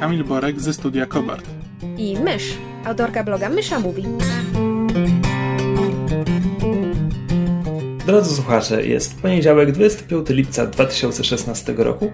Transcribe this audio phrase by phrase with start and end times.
[0.00, 1.46] Kamil Borek ze studia Kobart.
[1.98, 2.54] i Mysz,
[2.84, 4.04] autorka bloga Mysza Mówi.
[8.06, 12.12] Drodzy słuchacze, jest poniedziałek 25 lipca 2016 roku.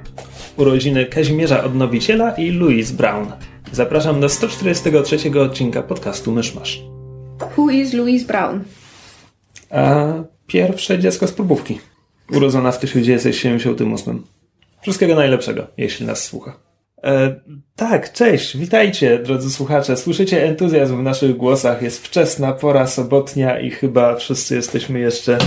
[0.57, 3.27] Urodziny Kazimierza Odnowiciela i Louise Brown.
[3.73, 6.83] Zapraszam do 143 odcinka podcastu Myszmasz.
[7.57, 8.61] Who is Louise Brown?
[9.71, 10.13] A
[10.47, 11.81] pierwsze dziecko z próbówki.
[12.33, 14.23] Urodzona w 1978.
[14.83, 16.64] Wszystkiego najlepszego, jeśli nas słucha.
[17.05, 17.41] E,
[17.77, 19.97] tak, cześć, witajcie, drodzy słuchacze.
[19.97, 21.83] Słyszycie entuzjazm w naszych głosach.
[21.83, 25.39] Jest wczesna pora sobotnia i chyba wszyscy jesteśmy jeszcze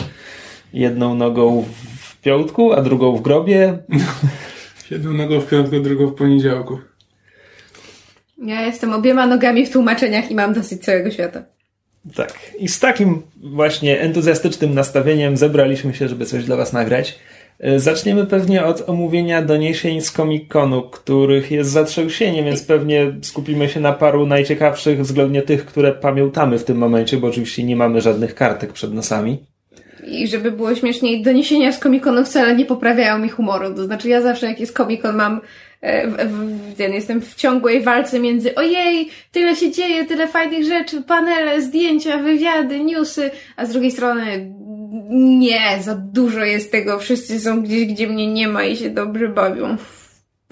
[0.74, 1.66] jedną nogą
[2.00, 3.78] w piątku, a drugą w grobie.
[4.92, 6.80] Jedną nogą w piątku, drugą w poniedziałku.
[8.46, 11.44] Ja jestem obiema nogami w tłumaczeniach i mam dosyć całego świata.
[12.16, 12.34] Tak.
[12.60, 17.20] I z takim właśnie entuzjastycznym nastawieniem zebraliśmy się, żeby coś dla Was nagrać.
[17.60, 23.80] E, Zaczniemy pewnie od omówienia doniesień z Comic-Conu, których jest zatrzęsienie, więc pewnie skupimy się
[23.80, 28.36] na paru najciekawszych względnie tych, które pamiętamy w tym momencie, bo oczywiście nie mamy żadnych
[28.36, 29.38] kartek przed nosami.
[30.08, 33.74] I żeby było śmieszniej, doniesienia z Comic-Conu wcale nie poprawiają mi humoru.
[33.76, 35.42] To znaczy ja zawsze jak jest Comic-Con mam
[36.08, 41.02] w, w, ten, jestem w ciągłej walce między ojej, tyle się dzieje, tyle fajnych rzeczy,
[41.02, 44.52] panele, zdjęcia, wywiady, newsy, a z drugiej strony
[45.40, 49.28] nie, za dużo jest tego, wszyscy są gdzieś, gdzie mnie nie ma i się dobrze
[49.28, 49.78] bawią.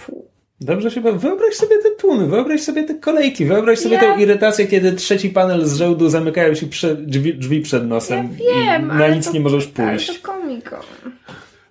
[0.02, 0.26] Fu.
[0.62, 1.02] Dobrze się.
[1.02, 5.30] Wyobraź sobie te tłumy, wyobraź sobie te kolejki, wyobraź sobie Ja- tę irytację, kiedy trzeci
[5.30, 9.26] panel z rzędu zamykają ci prze, drzwi, drzwi przed nosem Wiem, i na ale nic
[9.26, 10.22] to, nie możesz Ale pójść.
[10.22, 11.12] to Comic-Con.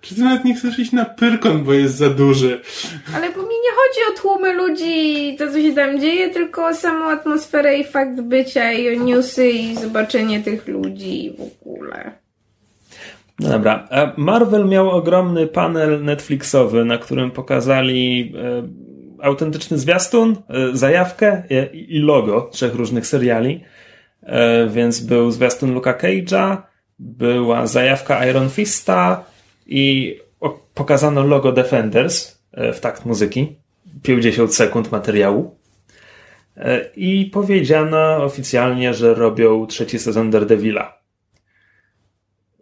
[0.05, 2.61] Czy ty nawet nie chcesz iść na Pyrkon, bo jest za duży?
[3.15, 6.67] Ale bo mi nie chodzi o tłumy ludzi i to, co się tam dzieje, tylko
[6.67, 12.11] o samą atmosferę i fakt bycia i o newsy i zobaczenie tych ludzi w ogóle.
[13.39, 13.87] No dobra.
[14.17, 18.67] Marvel miał ogromny panel Netflixowy, na którym pokazali e,
[19.21, 23.63] autentyczny zwiastun, e, zajawkę e, i logo trzech różnych seriali.
[24.67, 26.57] Więc był zwiastun Luka Cage'a,
[26.99, 29.23] była zajawka Iron Fista
[29.65, 30.15] i
[30.73, 33.55] pokazano logo Defenders e, w takt muzyki.
[34.03, 35.55] 50 sekund materiału.
[36.57, 40.95] E, I powiedziano oficjalnie, że robią trzeci sezon Daredevila.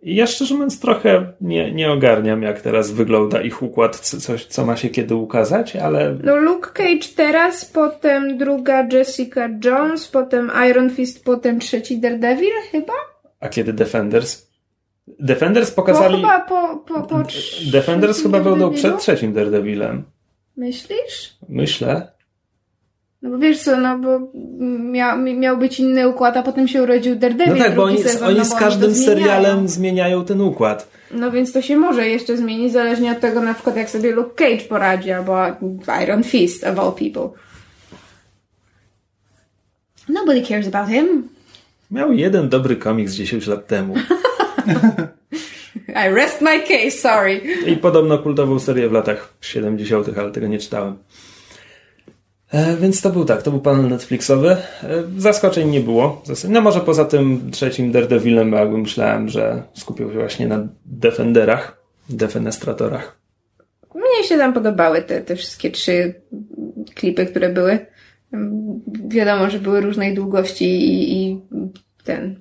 [0.01, 4.45] I ja szczerze mówiąc trochę nie, nie ogarniam, jak teraz wygląda ich układ, co, coś,
[4.45, 10.51] co ma się kiedy ukazać, ale No Luke Cage teraz, potem druga Jessica Jones, potem
[10.69, 12.93] Iron Fist, potem trzeci Daredevil chyba?
[13.39, 14.52] a kiedy Defenders?
[15.07, 16.15] Defenders Po, pokazali...
[16.15, 17.23] chyba po, po, po
[17.71, 18.77] Defenders chyba będą Daredevilu?
[18.77, 20.03] przed trzecim Daredevilem.
[20.57, 21.35] Myślisz?
[21.49, 22.11] Myślę.
[23.21, 24.19] No bo wiesz co, no bo
[24.79, 27.53] miał, miał być inny układ, a potem się urodził Daredevil.
[27.53, 29.19] No tak, bo oni, sezon, oni no z bo każdym to zmieniają.
[29.19, 30.87] serialem zmieniają ten układ.
[31.11, 34.35] No więc to się może jeszcze zmienić, zależnie od tego na przykład jak sobie Luke
[34.35, 35.35] Cage poradzi, albo
[36.03, 37.29] Iron Fist of all people.
[40.09, 41.29] Nobody cares about him.
[41.91, 43.93] Miał jeden dobry komiks 10 lat temu.
[46.05, 47.41] I rest my case, sorry.
[47.67, 50.97] I podobno kultową serię w latach 70., ale tego nie czytałem.
[52.53, 54.49] E, więc to był tak, to był panel Netflixowy.
[54.49, 54.57] E,
[55.17, 56.23] zaskoczeń nie było.
[56.49, 63.17] No może poza tym trzecim Daredevilem, jakby myślałem, że skupił się właśnie na Defenderach, Defenestratorach.
[63.95, 66.13] Mnie się tam podobały te, te wszystkie trzy
[66.95, 67.79] klipy, które były.
[69.07, 71.41] Wiadomo, że były różnej długości i, i
[72.03, 72.35] ten.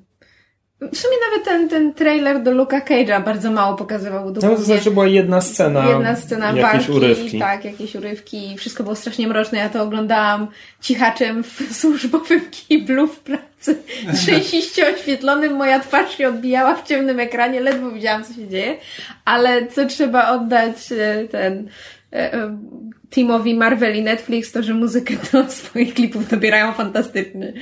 [0.92, 4.30] W sumie nawet ten, ten trailer do Luka Cage'a bardzo mało pokazywał.
[4.30, 7.38] No to znaczy była jedna scena, Jedna scena jakieś walki, urywki.
[7.38, 8.54] tak, jakieś urywki.
[8.58, 9.58] Wszystko było strasznie mroczne.
[9.58, 10.46] Ja to oglądałam
[10.80, 13.76] cichaczem w służbowym kiblu w pracy.
[14.22, 18.76] Trzęsiście oświetlonym, moja twarz się odbijała w ciemnym ekranie, ledwo widziałam, co się dzieje.
[19.24, 21.68] Ale co trzeba oddać e, ten
[23.10, 27.52] teamowi Marvel i Netflix, to że muzykę do swoich klipów dobierają fantastycznie.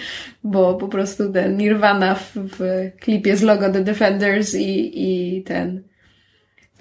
[0.44, 5.82] Bo po prostu ten Nirvana w, w klipie z logo The Defenders i, i ten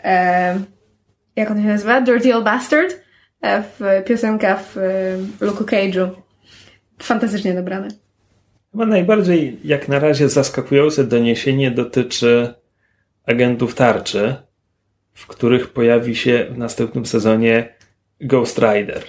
[0.04, 0.60] e,
[1.36, 2.02] jak on się nazywa?
[2.02, 3.02] Dirty Old Bastard
[3.42, 6.10] e, w piosenka w e, Luke Cage'u.
[7.02, 7.88] Fantastycznie dobrane.
[8.72, 12.54] Chyba najbardziej, jak na razie, zaskakujące doniesienie dotyczy
[13.26, 14.36] agentów tarczy,
[15.20, 17.76] w których pojawi się w następnym sezonie
[18.22, 19.04] Ghost Rider.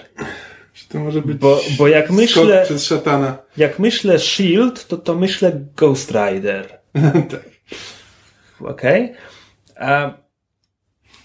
[0.73, 3.37] Czy to może być Bo, bo jak skok myślę, przez szatana?
[3.57, 6.79] jak myślę Shield, to to myślę Ghost Rider.
[7.31, 7.49] tak.
[8.59, 9.13] Okej?
[9.75, 10.13] A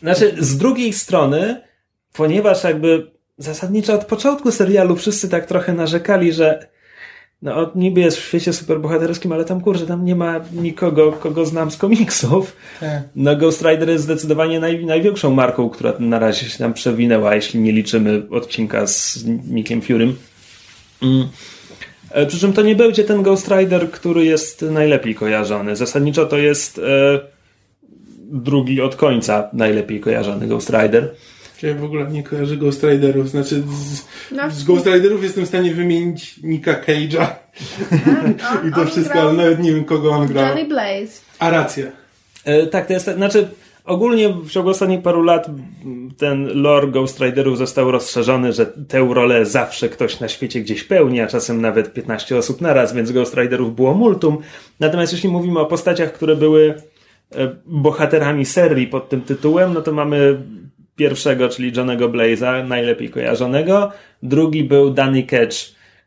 [0.02, 1.62] Znaczy, z drugiej strony,
[2.12, 6.68] ponieważ jakby zasadniczo od początku serialu wszyscy tak trochę narzekali, że
[7.46, 11.70] no niby jest w świecie superbohaterskim, ale tam kurczę, tam nie ma nikogo, kogo znam
[11.70, 12.56] z komiksów.
[12.80, 13.02] Tak.
[13.16, 17.60] No Ghost Rider jest zdecydowanie naj, największą marką, która na razie się tam przewinęła, jeśli
[17.60, 20.16] nie liczymy odcinka z Nickiem Furym.
[21.02, 21.28] Mm.
[22.10, 25.76] E, Przy czym to nie będzie ten Ghost Rider, który jest najlepiej kojarzony.
[25.76, 26.82] Zasadniczo to jest e,
[28.30, 31.14] drugi od końca najlepiej kojarzony Ghost Rider.
[31.62, 33.28] Ja w ogóle nie kojarzę Ghost Riderów.
[33.30, 34.50] Znaczy, z, No.
[34.50, 37.26] z Ghost Riderów jestem w stanie wymienić Nika Cage'a
[38.10, 38.34] On,
[38.68, 40.46] i to wszystko, grał ale nawet nie wiem, kogo on grał.
[40.48, 41.20] Johnny Blaze.
[41.38, 41.86] A racja.
[42.44, 43.48] E, tak, to jest, znaczy
[43.84, 45.46] ogólnie w ciągu ostatnich paru lat
[46.18, 51.20] ten lore Ghost Riderów został rozszerzony, że tę rolę zawsze ktoś na świecie gdzieś pełni,
[51.20, 54.38] a czasem nawet 15 osób naraz, więc Ghost Riderów było multum.
[54.80, 56.74] Natomiast jeśli mówimy o postaciach, które były
[57.34, 60.42] e, bohaterami serii pod tym tytułem, no to mamy
[60.96, 63.92] pierwszego, czyli Johnego Blaze'a, najlepiej kojarzonego.
[64.22, 65.56] Drugi był Danny Ketch,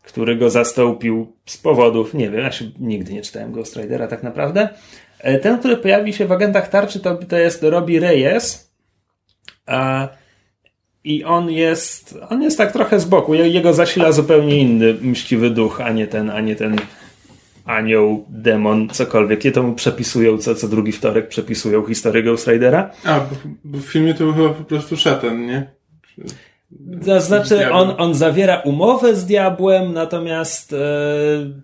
[0.03, 4.23] który go zastąpił z powodów, nie wiem, ja się nigdy nie czytałem Ghost Ridera tak
[4.23, 4.69] naprawdę.
[5.19, 8.71] E, Ten, który pojawi się w agentach tarczy, to, to jest Robbie Reyes.
[9.65, 10.07] A,
[11.03, 13.33] I on jest, on jest tak trochę z boku.
[13.33, 16.75] Je- Jego zasila zupełnie inny mściwy duch, a nie ten, a nie ten
[17.69, 19.45] anioł, demon, cokolwiek.
[19.45, 22.91] Je to mu przepisują, co, co drugi wtorek przepisują historię Ghost Ridera.
[23.03, 25.71] A, bo, bo w filmie to był chyba po prostu szatan, nie?
[27.05, 30.77] To znaczy, on, on zawiera umowę z diabłem, natomiast e,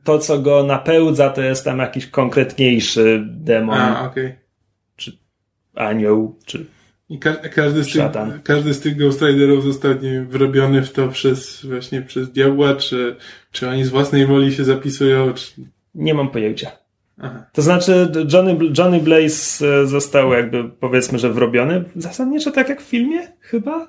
[0.04, 4.36] to, co go napełdza, to jest tam jakiś konkretniejszy demon, A, okej.
[5.75, 6.66] anioł, czy
[7.10, 8.40] I ka każdy, z tych, Szatan.
[8.44, 13.16] każdy z tych Ghost Riderów został nie wrobiony w to przez właśnie przez diabła, czy,
[13.51, 15.75] czy oni z własnej woli się zapisują, czy...
[15.96, 16.72] nie mam pojęcia.
[17.22, 17.46] Aha.
[17.54, 22.86] To znaczy, Johnny, Johnny Blaze e, został jakby, powiedzmy, że wrobiony, zasadniczo tak jak w
[22.86, 23.88] filmie, chyba.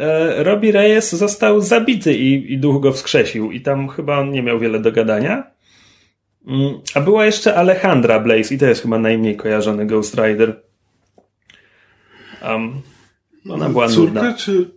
[0.00, 4.42] E, Robbie Reyes został zabity i, i duch go wskrzesił i tam chyba on nie
[4.42, 5.50] miał wiele do gadania.
[6.46, 10.62] Mm, A była jeszcze Alejandra Blaze i to jest chyba najmniej kojarzony Ghost Rider.
[12.48, 12.82] Um,
[13.50, 14.34] ona była Córka, nudna.
[14.34, 14.70] czy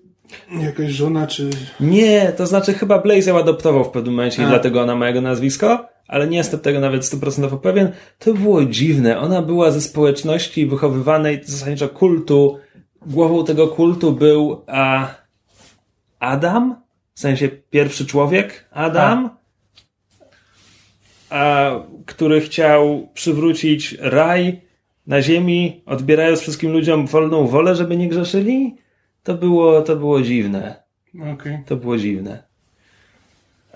[0.62, 1.50] jakaś żona, czy...
[1.80, 4.48] Nie, to znaczy chyba Blaze ją adoptował w pewnym momencie i A.
[4.50, 7.92] dlatego ona ma jego nazwisko, ale nie jestem tego nawet stuprocentowo pewien.
[8.20, 9.20] To było dziwne.
[9.20, 12.60] Ona była ze społeczności wychowywanej zasadniczo kultu.
[13.06, 15.08] Głową tego kultu był a,
[16.20, 16.76] Adam,
[17.14, 19.30] w sensie pierwszy człowiek, Adam,
[21.30, 21.72] a,
[22.06, 24.62] który chciał przywrócić raj
[25.08, 28.76] na ziemi, odbierając wszystkim ludziom wolną wolę, żeby nie grzeszyli.
[29.24, 30.84] To było, to było dziwne.
[31.34, 31.60] Okej.
[31.66, 32.44] To było dziwne.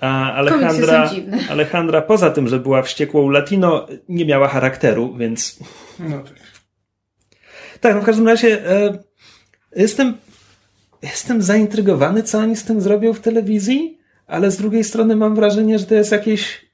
[0.02, 1.12] A Alejandra.
[1.52, 5.60] Alejandra, poza tym, że była wściekłą latino, nie miała charakteru, więc.
[6.00, 6.34] No tak.
[7.82, 9.00] Tak, no w każdym razie e,
[9.76, 10.18] jestem,
[11.02, 13.98] jestem zaintrygowany, co oni z tym zrobią w telewizji,
[14.28, 16.66] ale z drugiej strony mam wrażenie, że to jest jakieś.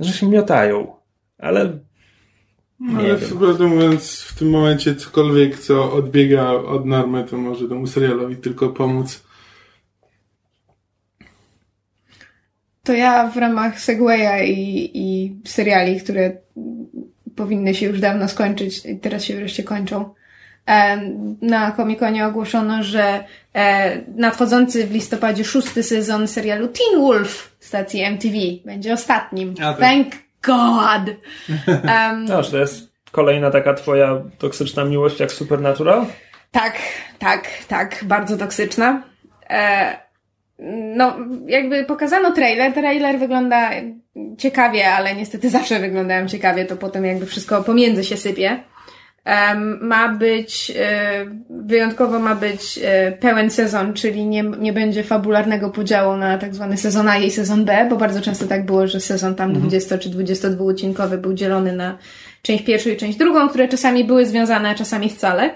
[0.00, 0.96] że się miotają.
[1.38, 1.78] Ale.
[2.80, 3.38] No, Nie ale wiem.
[3.38, 8.68] prawdę mówiąc, w tym momencie cokolwiek, co odbiega od normy, to może temu serialowi tylko
[8.68, 9.22] pomóc.
[12.84, 16.32] To ja w ramach Segwaya i, i seriali, które
[17.36, 20.14] powinny się już dawno skończyć i teraz się wreszcie kończą.
[21.42, 23.24] Na Comic-Conie ogłoszono, że
[23.54, 28.34] e, nadchodzący w listopadzie szósty sezon serialu Teen Wolf stacji MTV
[28.64, 29.54] będzie ostatnim.
[29.62, 29.74] A.
[29.74, 31.16] Thank God!
[32.28, 36.06] No, to jest kolejna taka twoja toksyczna miłość jak Supernatural?
[36.50, 36.78] Tak,
[37.18, 39.02] tak, tak, bardzo toksyczna.
[39.50, 40.01] E,
[40.96, 41.16] no,
[41.46, 42.72] jakby pokazano trailer.
[42.72, 43.70] Trailer wygląda
[44.38, 48.60] ciekawie, ale niestety zawsze wyglądają ciekawie, to potem jakby wszystko pomiędzy się sypie.
[49.80, 56.16] Ma być, e, wyjątkowo ma być e, pełen sezon, czyli nie, nie będzie fabularnego podziału
[56.16, 59.34] na tak zwany sezon A i sezon B, bo bardzo często tak było, że sezon
[59.34, 61.98] tam 20 czy 22 odcinkowy był dzielony na
[62.42, 65.50] część pierwszą i część drugą, które czasami były związane, a czasami wcale.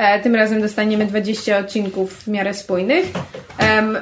[0.00, 3.06] E, Tym razem dostaniemy 20 odcinków w miarę spójnych.
[3.58, 3.98] Em,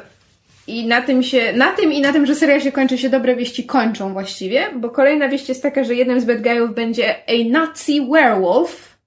[0.67, 3.37] I na tym się, na tym i na tym, że seria się kończy, się dobre
[3.37, 7.49] wieści kończą właściwie, bo kolejna wieść jest taka, że jednym z bad guyów będzie a
[7.51, 8.99] Nazi werewolf,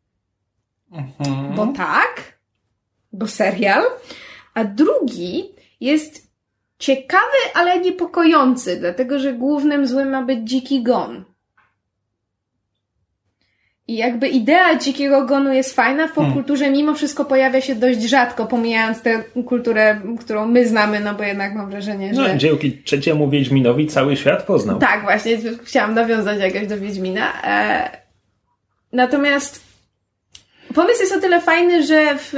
[1.56, 2.38] bo tak,
[3.14, 3.84] bo serial,
[4.54, 5.50] a drugi
[5.82, 6.28] jest
[6.80, 11.31] ciekawy, ale niepokojący, dlatego że głównym złym ma być dziki gon.
[13.92, 18.46] I jakby idea dzikiego gonu jest fajna w popkulturze, mimo wszystko pojawia się dość rzadko,
[18.46, 22.38] pomijając tę kulturę, którą my znamy, no bo jednak mam wrażenie, No, że...
[22.38, 24.80] dzięki trzeciemu Wiedźminowi cały świat poznał.
[24.80, 27.34] Tak, właśnie, chciałam nawiązać jakoś do Wiedźmina.
[27.44, 27.90] E,
[28.94, 29.64] natomiast
[30.76, 32.34] pomysł jest o tyle fajny, że w,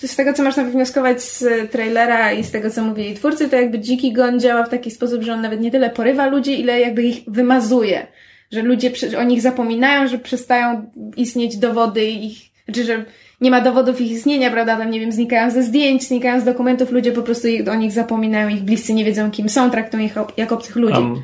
[0.00, 3.56] w, z tego, co można wywnioskować z trailera i z tego, co mówili twórcy, to
[3.56, 6.80] jakby dziki gon działa w taki sposób, że on nawet nie tyle porywa ludzi, ile
[6.80, 8.06] jakby ich wymazuje.
[8.52, 12.38] Że ludzie o nich zapominają, że przestają istnieć dowody ich,
[12.74, 13.04] czy że
[13.40, 16.90] nie ma dowodów ich istnienia, prawda, tam nie wiem, znikają ze zdjęć, znikają z dokumentów,
[16.90, 20.52] ludzie po prostu o nich zapominają, ich bliscy nie wiedzą kim są, traktują ich jak
[20.52, 20.96] obcych ludzi.
[20.96, 21.22] Am,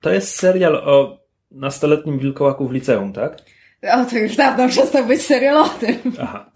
[0.00, 1.18] to jest serial o
[1.50, 3.38] nastoletnim wilkołaku w liceum, tak?
[3.92, 5.96] O, to już dawno przestał być serial o tym.
[6.20, 6.50] Aha.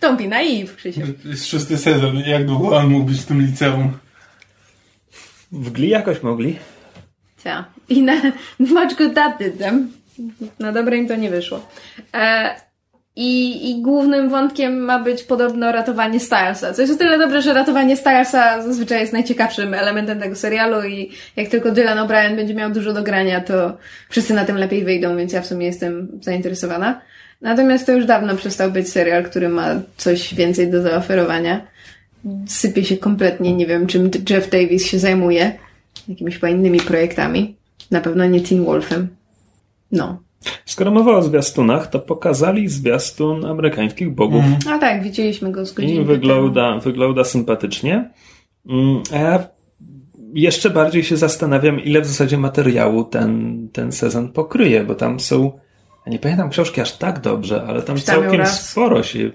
[0.00, 1.00] Don't be naive, Krzysiu.
[1.22, 2.16] To jest szósty sezon.
[2.26, 3.92] Jak długo on mógł być w tym liceum?
[5.52, 6.58] W Gli jakoś mogli.
[7.44, 7.64] Ja.
[7.92, 8.14] I na
[8.58, 9.92] much good that did them.
[10.58, 11.66] Na dobre im to nie wyszło.
[12.14, 12.50] E,
[13.16, 16.72] i, I głównym wątkiem ma być podobno ratowanie Stylesa.
[16.72, 21.10] Co jest o tyle dobre, że ratowanie Stylesa zazwyczaj jest najciekawszym elementem tego serialu i
[21.36, 23.76] jak tylko Dylan O'Brien będzie miał dużo do grania, to
[24.08, 27.00] wszyscy na tym lepiej wyjdą, więc ja w sumie jestem zainteresowana.
[27.40, 31.66] Natomiast to już dawno przestał być serial, który ma coś więcej do zaoferowania.
[32.46, 35.52] Sypie się kompletnie, nie wiem czym Jeff Davis się zajmuje.
[36.08, 37.56] Jakimiś chyba innymi projektami.
[37.92, 39.08] Na pewno nie Teen Wolfem.
[39.92, 40.22] No.
[40.64, 44.44] Skoro mowa o zwiastunach, to pokazali zwiastun amerykańskich bogów.
[44.70, 46.08] A tak, widzieliśmy go z godziny I temu.
[46.08, 48.10] wygląda, wygląda sympatycznie.
[48.68, 49.44] Mm, A ja
[50.34, 55.52] jeszcze bardziej się zastanawiam, ile w zasadzie materiału ten, ten sezon pokryje, bo tam są.
[56.06, 58.70] Ja nie pamiętam książki aż tak dobrze, ale tam Czytałem ją całkiem raz.
[58.70, 59.30] sporo się.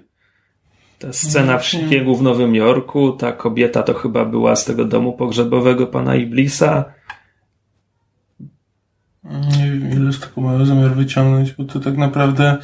[1.00, 5.14] Ta scena w śniegu w Nowym Jorku, ta kobieta to chyba była z tego domu
[5.14, 6.86] pogrzebowego pana Iblisa.
[9.58, 12.58] Nie wiem, ile z tego mają zamiar wyciągnąć, bo to tak naprawdę,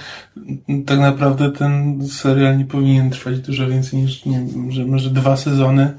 [0.86, 5.38] tak naprawdę ten serial nie powinien trwać dużo więcej niż, nie wiem, że może dwa
[5.38, 5.94] sezony,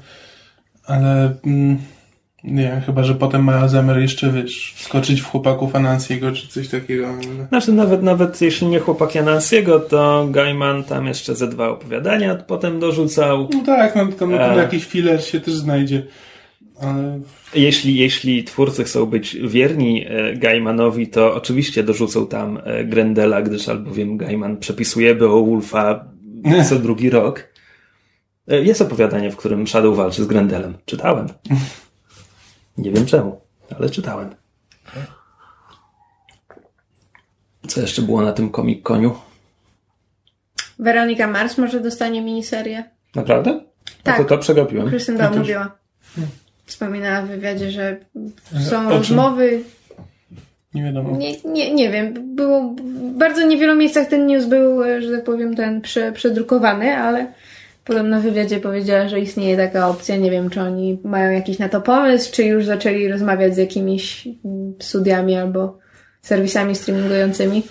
[0.85, 1.77] ale mm,
[2.43, 6.67] nie wiem, chyba, że potem mają zamiar jeszcze, wiesz, wskoczyć w chłopaków Anansiego czy coś
[6.67, 7.07] takiego.
[7.49, 12.79] Znaczy, nawet, nawet jeśli nie chłopak Janansiego, to Gaiman tam jeszcze ze dwa opowiadania potem
[12.79, 13.49] dorzucał.
[13.53, 14.57] No tak, no tam pewno E.
[14.57, 16.05] jakiś filler się też znajdzie,
[16.81, 17.19] ale
[17.53, 23.69] Jeśli, jeśli twórcy chcą być wierni e, Gaimanowi, to oczywiście dorzucą tam e, Grendela, gdyż
[23.69, 26.05] albowiem Gaiman przepisuje Beowulfa
[26.69, 27.43] co drugi rok.
[28.47, 30.77] E, Jest opowiadanie, w którym Shadow walczy z Grendelem.
[30.85, 31.27] Czytałem.
[32.77, 33.41] Nie wiem czemu,
[33.79, 34.35] ale czytałem.
[37.67, 39.15] Co jeszcze było na tym komik koniu?
[40.79, 42.83] Weronika Mars może dostanie miniserię.
[43.15, 43.61] Naprawdę?
[44.03, 44.17] Tak.
[44.17, 44.89] to to przegapiłem.
[45.17, 45.77] Bell mówiła.
[46.65, 47.97] Wspominała w wywiadzie, że
[48.69, 48.97] są O czym?
[48.97, 49.63] rozmowy.
[50.73, 51.17] nie wiadomo.
[51.17, 52.35] Nie, nie, nie wiem.
[52.35, 56.97] Było, w bardzo niewielu miejscach ten news był, e, że tak powiem, ten prze, przedrukowany,
[56.97, 57.33] ale
[57.85, 60.15] podobno w wywiadzie powiedziała, że istnieje taka opcja.
[60.15, 64.27] Nie wiem, czy oni mają jakiś na to pomysł, czy już zaczęli rozmawiać z jakimiś
[64.45, 65.77] mm, studiami albo
[66.21, 67.63] serwisami streamingującymi.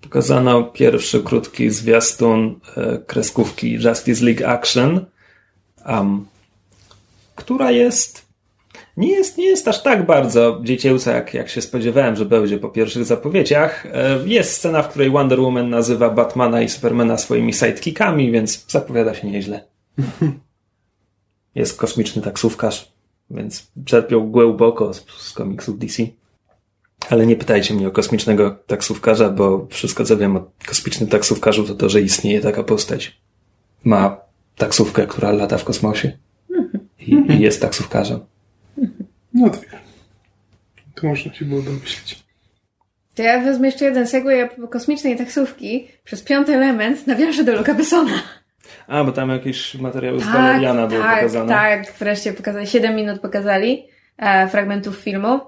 [0.00, 5.06] Pokazano pierwszy krótki zwiastun e, kreskówki Justice League Action,
[5.86, 6.26] um,
[7.40, 8.30] która jest
[8.96, 12.68] nie jest, nie jest aż tak bardzo dziecięca, jak, jak się spodziewałem, że będzie po
[12.68, 13.86] pierwszych zapowiedziach.
[13.86, 19.14] E, Jest scena, w której Wonder Woman nazywa Batmana i Supermana swoimi sidekickami, więc zapowiada
[19.14, 19.64] się nieźle.
[21.54, 22.92] Jest kosmiczny taksówkarz,
[23.30, 26.02] więc czerpią głęboko z, z komiksów DC.
[27.10, 31.74] Ale nie pytajcie mnie o kosmicznego taksówkarza, bo wszystko co wiem o kosmicznym taksówkarzu to
[31.74, 33.20] to, że istnieje taka postać.
[33.84, 34.20] Ma
[34.56, 36.18] taksówkę, która lata w kosmosie.
[37.00, 38.20] I, i jest taksówkarzem.
[39.34, 39.66] No tak.
[40.94, 42.22] To można się było domyślić.
[43.14, 45.88] To ja wezmę jeszcze jeden segway kosmicznej taksówki.
[46.04, 48.22] Przez piąty element nawiążę do Luka Bessona.
[48.86, 51.48] A, bo tam jakieś materiały z Valeriana były tak, pokazane.
[51.48, 53.86] Tak, wreszcie pokazali, 7 minut pokazali
[54.18, 55.40] e, fragmentów filmu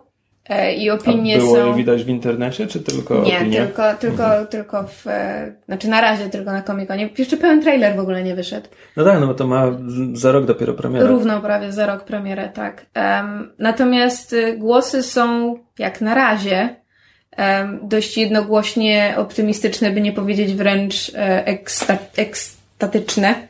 [0.49, 1.75] e, i A opinie było są...
[1.75, 3.57] widać w internecie, czy tylko Nie, opinie?
[3.57, 5.07] tylko, tylko, tylko w...
[5.07, 7.09] E, znaczy na razie tylko na Comic-Conie.
[7.19, 8.69] Jeszcze pełen trailer w ogóle nie wyszedł.
[8.97, 9.65] No tak, no bo to ma
[10.13, 11.07] za rok dopiero premierę.
[11.07, 12.87] Równo prawie za rok premierę, tak.
[12.95, 16.77] Em, natomiast y, głosy są, jak na razie,
[17.37, 23.49] em, dość jednogłośnie optymistyczne, by nie powiedzieć wręcz e, eksta ekstatyczne.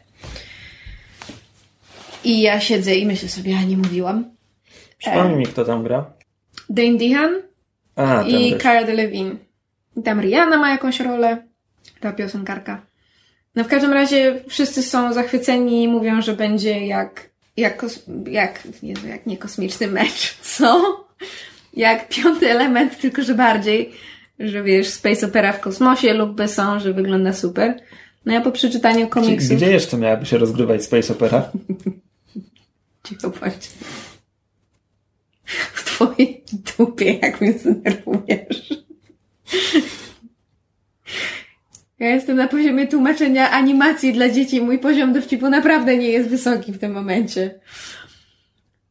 [2.25, 4.25] I ja siedzę i myślę sobie, ja nie mówiłam.
[4.99, 6.05] Przypomnij mi, kto tam gra.
[6.69, 7.35] Dane Dehan
[7.97, 8.63] A, tam i też.
[8.63, 9.37] Cara Delevingne.
[9.97, 11.43] I tam Rihanna ma jakąś rolę,
[12.01, 12.87] ta piosenkarka.
[13.55, 17.85] No w każdym razie wszyscy są zachwyceni i mówią, że będzie jak, jak,
[18.27, 21.05] jak, Jezu, jak nie kosmiczny mecz, co?
[21.75, 23.93] Jak piąty element, tylko że bardziej.
[24.39, 27.81] że wiesz, space opera w kosmosie lub Besson, że wygląda super.
[28.27, 29.57] No ja po przeczytaniu komiksów...
[29.57, 31.51] Gdzie jeszcze miałaby się rozgrywać space opera?
[33.09, 33.71] Cicho bądź.
[35.75, 36.45] W twojej
[36.79, 38.85] dupie, jak mnie zdenerwujesz.
[41.99, 44.61] Ja jestem na poziomie tłumaczenia animacji dla dzieci.
[44.61, 47.61] Mój poziom dowcipu naprawdę nie jest wysoki w tym momencie.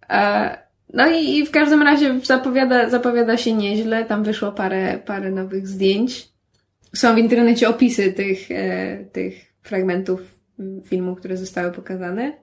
[0.09, 0.57] E,
[0.93, 4.05] no i, w każdym razie zapowiada, zapowiada się nieźle.
[4.05, 6.29] Tam wyszło parę, parę nowych zdjęć.
[6.95, 10.21] Są w internecie opisy tych, e, tych fragmentów
[10.85, 12.33] filmu, które zostały pokazane.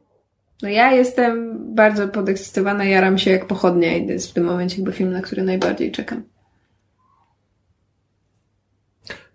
[0.63, 4.77] No ja jestem bardzo podekscytowana, jaram się jak pochodnia i to jest w tym momencie
[4.77, 6.23] chyba film, na który najbardziej czekam.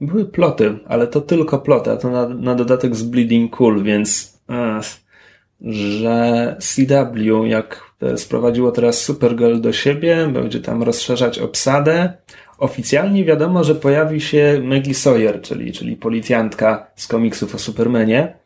[0.01, 4.39] Były ploty, ale to tylko ploty, a to na, na dodatek z Bleeding Cool, więc
[4.47, 4.85] ach,
[5.61, 12.13] że CW jak sprowadziło teraz Supergirl do siebie, będzie tam rozszerzać obsadę.
[12.57, 18.42] Oficjalnie wiadomo, że pojawi się Maggie Sawyer, czyli, czyli policjantka z komiksów o Supermanie.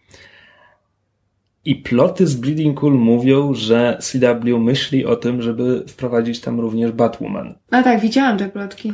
[1.67, 6.91] I ploty z Bleeding Cool mówią, że CW myśli o tym, żeby wprowadzić tam również
[6.91, 7.55] Batwoman.
[7.71, 8.93] A tak, widziałam te plotki.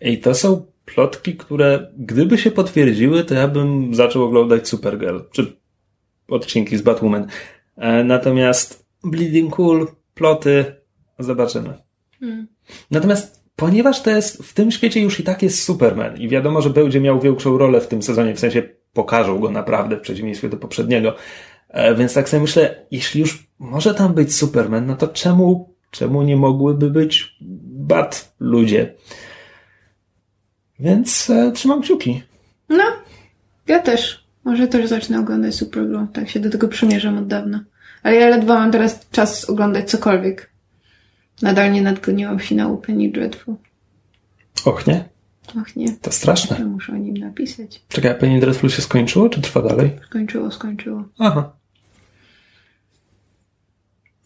[0.00, 5.56] I to są plotki, które gdyby się potwierdziły, to ja bym zaczął oglądać Supergirl, czy
[6.28, 7.26] odcinki z Batwoman.
[7.76, 10.64] E, natomiast Bleeding Cool, ploty,
[11.18, 11.74] zobaczymy.
[12.20, 12.46] Hmm.
[12.90, 16.70] Natomiast ponieważ to jest, w tym świecie już i tak jest Superman i wiadomo, że
[16.70, 18.62] będzie miał większą rolę w tym sezonie, w sensie
[18.92, 21.14] pokażą go naprawdę w przeciwieństwie do poprzedniego,
[21.96, 26.36] więc tak sobie myślę, jeśli już może tam być Superman, no to czemu, czemu nie
[26.36, 27.36] mogłyby być
[27.70, 28.94] Bat ludzie?
[30.78, 32.22] Więc e, trzymam kciuki.
[32.68, 32.84] No,
[33.68, 34.22] ja też.
[34.44, 36.06] Może też zacznę oglądać Supergirl.
[36.12, 37.64] Tak się do tego przymierzam od dawna.
[38.02, 40.50] Ale ja ledwo mam teraz czas oglądać cokolwiek.
[41.42, 43.54] Nadal nie nadgoniłam finału Penny Dreadful.
[44.64, 45.04] Och nie?
[45.60, 45.92] Och nie.
[45.92, 46.56] To straszne.
[46.58, 47.82] Ja muszę o nim napisać.
[47.88, 49.90] Czekaj, Penny Dreadful się skończyło, czy trwa dalej?
[50.06, 51.04] Skończyło, skończyło.
[51.18, 51.52] Aha.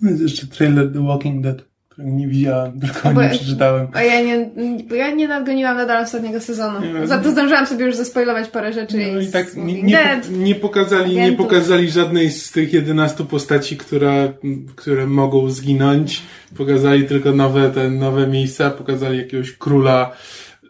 [0.03, 1.63] Jest jeszcze trailer The Walking Dead
[1.97, 3.89] którego nie widziałem, tylko bo, nie przeczytałem.
[3.93, 4.51] A ja nie,
[4.89, 6.81] bo ja nie nadgoniłam nadal ostatniego sezonu.
[6.81, 8.97] Nie, Za to zdążyłam sobie już zaspoilować parę rzeczy.
[9.15, 14.33] No i tak nie, nie, nie, pokazali, nie pokazali żadnej z tych 11 postaci, które,
[14.77, 16.23] które mogą zginąć.
[16.57, 20.13] Pokazali tylko nowe, te nowe miejsca, pokazali jakiegoś króla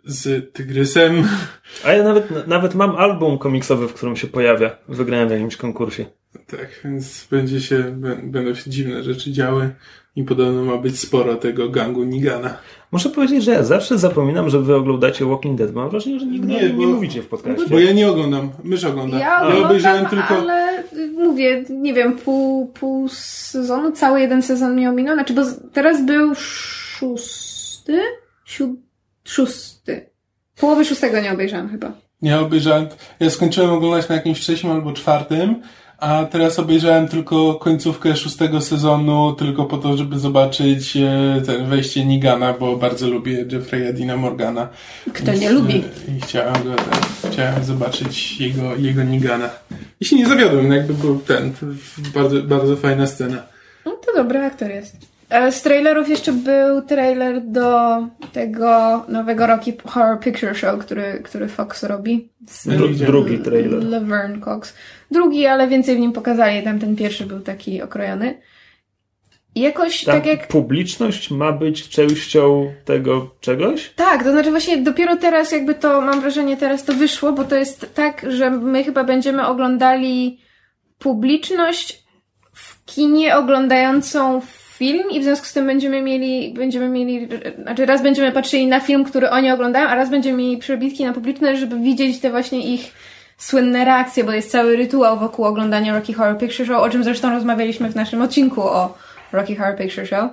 [0.04, 1.24] z tygrysem.
[1.84, 4.70] A ja nawet, nawet mam album komiksowy, w którym się pojawia.
[4.88, 6.06] Wygrałem w jakimś konkursie.
[6.46, 7.84] Tak, więc będzie się,
[8.22, 9.70] będą się dziwne rzeczy działy.
[10.16, 12.58] I podobno ma być sporo tego gangu Nigana.
[12.92, 15.74] Muszę powiedzieć, że ja zawsze zapominam, że wy oglądacie Walking Dead.
[15.74, 17.66] Mam wrażenie, że nigdy nie, nie mówicie w podcaście.
[17.70, 18.50] Bo ja nie oglądam.
[18.64, 19.18] Mysz ogląda.
[19.18, 20.38] Ja, oglądam, ja obejrzałem tylko...
[20.38, 25.14] ale mówię, nie wiem, pół, pół sezonu, cały jeden sezon mi ominął.
[25.14, 28.00] Znaczy, bo teraz był szósty?
[28.44, 28.70] Siód...
[29.24, 30.10] Szósty.
[30.60, 31.92] Połowy szóstego nie obejrzałem chyba.
[32.22, 32.86] Nie obejrzałem.
[33.20, 35.62] Ja skończyłem oglądać na jakimś trzecim albo czwartym
[35.98, 42.04] a teraz obejrzałem tylko końcówkę szóstego sezonu, tylko po to, żeby zobaczyć e, ten wejście
[42.04, 44.68] Nigana, bo bardzo lubię Jeffrey'a Dina Morgana.
[45.12, 45.84] Kto nie lubi?
[46.18, 49.50] I chciałem go, ten, chciałem zobaczyć jego, jego Nigana.
[50.00, 51.52] Jeśli nie zawiodłem, jakby był ten,
[52.14, 53.42] bardzo, bardzo fajna scena.
[53.86, 55.15] No to dobry aktor jest.
[55.30, 57.98] E, z trailerów jeszcze był trailer do
[58.32, 62.28] tego nowego Rocky Horror Picture Show, który, który Fox robi.
[62.66, 63.84] Dru drugi trailer.
[63.84, 64.74] Laverne Cox.
[65.10, 66.62] Drugi, ale więcej w nim pokazali.
[66.62, 68.40] Tam ten pierwszy był taki okrojony.
[69.54, 70.48] Jakoś Ta tak jak.
[70.48, 73.90] Publiczność ma być częścią tego czegoś?
[73.96, 77.56] Tak, to znaczy właśnie dopiero teraz jakby to, mam wrażenie, teraz to wyszło, bo to
[77.56, 80.38] jest tak, że my chyba będziemy oglądali
[80.98, 82.04] publiczność
[82.52, 84.40] w kinie oglądającą
[84.76, 87.28] film i w związku z tym będziemy mieli, będziemy mieli,
[87.62, 91.12] znaczy raz będziemy patrzyli na film, który oni oglądają, a raz będziemy mieli przebitki na
[91.12, 92.92] publiczność, żeby widzieć te właśnie ich
[93.38, 97.30] słynne reakcje, bo jest cały rytuał wokół oglądania Rocky Horror Picture Show, o czym zresztą
[97.30, 98.94] rozmawialiśmy w naszym odcinku o
[99.32, 100.30] Rocky Horror Picture Show.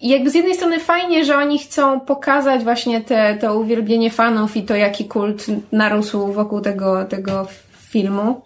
[0.00, 4.56] I jakby z jednej strony fajnie, że oni chcą pokazać właśnie te, to uwielbienie fanów
[4.56, 7.46] i to, jaki kult narósł wokół tego, tego
[7.90, 8.42] filmu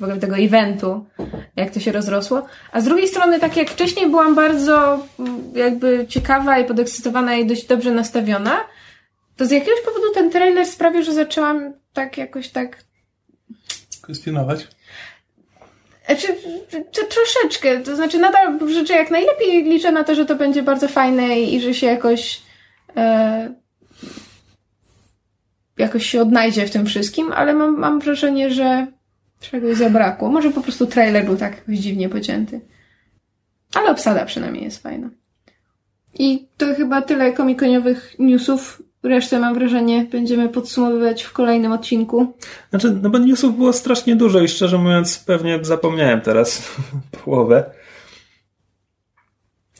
[0.00, 1.06] w ogóle tego eventu,
[1.56, 2.46] jak to się rozrosło.
[2.72, 7.46] A z drugiej strony, tak jak wcześniej byłam bardzo mm, jakby ciekawa i podekscytowana i
[7.46, 8.60] dość dobrze nastawiona,
[9.36, 12.84] to z jakiegoś powodu ten trailer sprawił, że zaczęłam tak jakoś tak...
[14.02, 14.68] Kwestionować?
[16.06, 16.26] Znaczy,
[16.70, 20.88] to troszeczkę, to znaczy nadal życzę jak najlepiej, liczę na to, że to będzie bardzo
[20.88, 22.42] fajne i, i że się jakoś
[22.96, 23.54] e,
[25.78, 28.86] jakoś się odnajdzie w tym wszystkim, ale mam, mam wrażenie, że
[29.50, 30.28] Czegoś zabrakło.
[30.28, 32.60] Może po prostu trailer był tak jakoś dziwnie pocięty.
[33.74, 35.10] Ale obsada przynajmniej jest fajna.
[36.18, 38.82] I to chyba tyle komikoniowych newsów.
[39.02, 42.32] Resztę mam wrażenie będziemy podsumowywać w kolejnym odcinku.
[42.70, 46.72] Znaczy, no bo newsów było strasznie dużo i szczerze mówiąc pewnie zapomniałem teraz
[47.24, 47.64] połowę.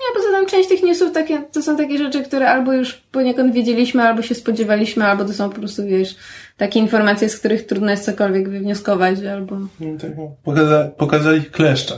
[0.00, 3.54] Nie, poza tym część tych newsów takie, to są takie rzeczy, które albo już poniekąd
[3.54, 6.16] wiedzieliśmy, albo się spodziewaliśmy, albo to są po prostu, wiesz,
[6.56, 9.56] takie informacje, z których trudno jest cokolwiek wywnioskować, albo...
[9.80, 10.36] No tak, no.
[10.42, 11.94] Pokaza pokazali kleszcza.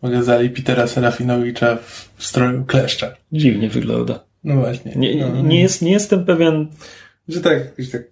[0.00, 1.78] Pokazali Petera Serafinowicza
[2.16, 3.14] w stroju kleszcza.
[3.32, 4.24] Dziwnie wygląda.
[4.44, 4.92] No właśnie.
[4.96, 6.66] Nie, no, nie, jest, nie jestem pewien,
[7.28, 8.02] Że tak, że tak.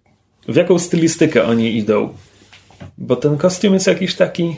[0.48, 2.14] w jaką stylistykę oni idą.
[2.98, 4.56] Bo ten kostium jest jakiś taki.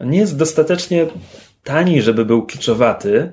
[0.00, 1.06] Nie jest dostatecznie
[1.64, 3.32] tani, żeby był kiczowaty,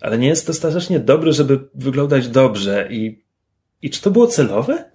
[0.00, 2.88] ale nie jest dostatecznie dobry, żeby wyglądać dobrze.
[2.90, 3.22] I,
[3.82, 4.90] i czy to było celowe?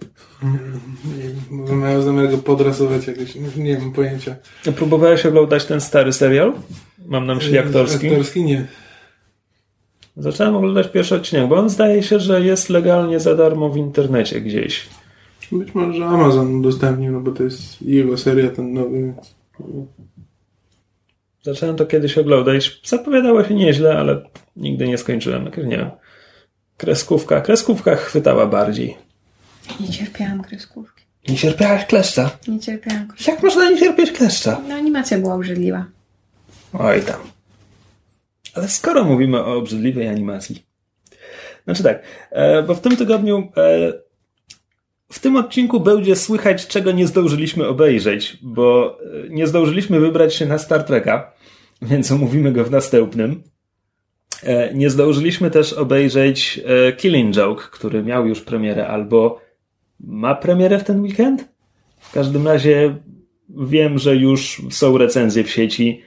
[1.52, 3.36] Mają zamiar go podrasować jakoś.
[3.58, 4.36] Nie mam pojęcia.
[4.76, 6.54] Próbowałeś oglądać ten stary serial?
[7.06, 8.08] Mam na myśli aktorski.
[8.08, 8.68] Aktorski nie.
[10.18, 14.42] Zacząłem oglądać pierwszy odcinek, bo on zdaje się, że jest legalnie za darmo w internecie
[14.42, 14.90] gdzieś.
[15.52, 19.14] Być może że Amazon udostępnił, no bo to jest jego seria ten nowy.
[21.44, 22.82] Zacząłem to kiedyś oglądać.
[22.84, 24.22] Zapowiadało się nieźle, ale
[24.56, 25.46] nigdy nie skończyłem.
[25.46, 25.90] Nie wiem.
[26.78, 27.42] Kreskówka.
[27.42, 28.98] Kreskówka chwytała bardziej.
[29.80, 31.04] Nie cierpiałam kreskówki.
[31.30, 32.30] Nie cierpiałaś kleszcza?
[32.48, 33.32] Nie cierpiałam kreskówki.
[33.32, 34.62] Jak można nie cierpieć kleszcza?
[34.68, 35.86] No animacja była obrzydliwa.
[36.74, 37.20] Oj tam.
[38.54, 40.66] Ale skoro mówimy o obrzydliwej animacji.
[41.64, 43.94] Znaczy tak, e, bo w tym tygodniu e,
[45.12, 50.46] w tym odcinku będzie słychać, czego nie zdążyliśmy obejrzeć, bo e, nie zdążyliśmy wybrać się
[50.46, 51.34] na Star Treka,
[51.82, 53.44] więc omówimy go w następnym.
[54.74, 56.62] Nie zdążyliśmy też obejrzeć
[56.98, 59.42] Killing Joke, który miał już premierę albo
[60.04, 61.46] ma premierę w ten weekend?
[62.00, 62.96] W każdym razie
[63.50, 66.02] wiem, że już są recenzje w sieci.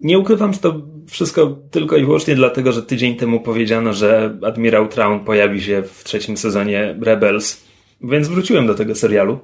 [0.00, 4.88] Nie ukrywam, że to wszystko tylko i wyłącznie dlatego, że tydzień temu powiedziano, że admirał
[4.88, 7.64] Traun pojawi się w trzecim sezonie Rebels,
[8.00, 9.38] więc wróciłem do tego serialu,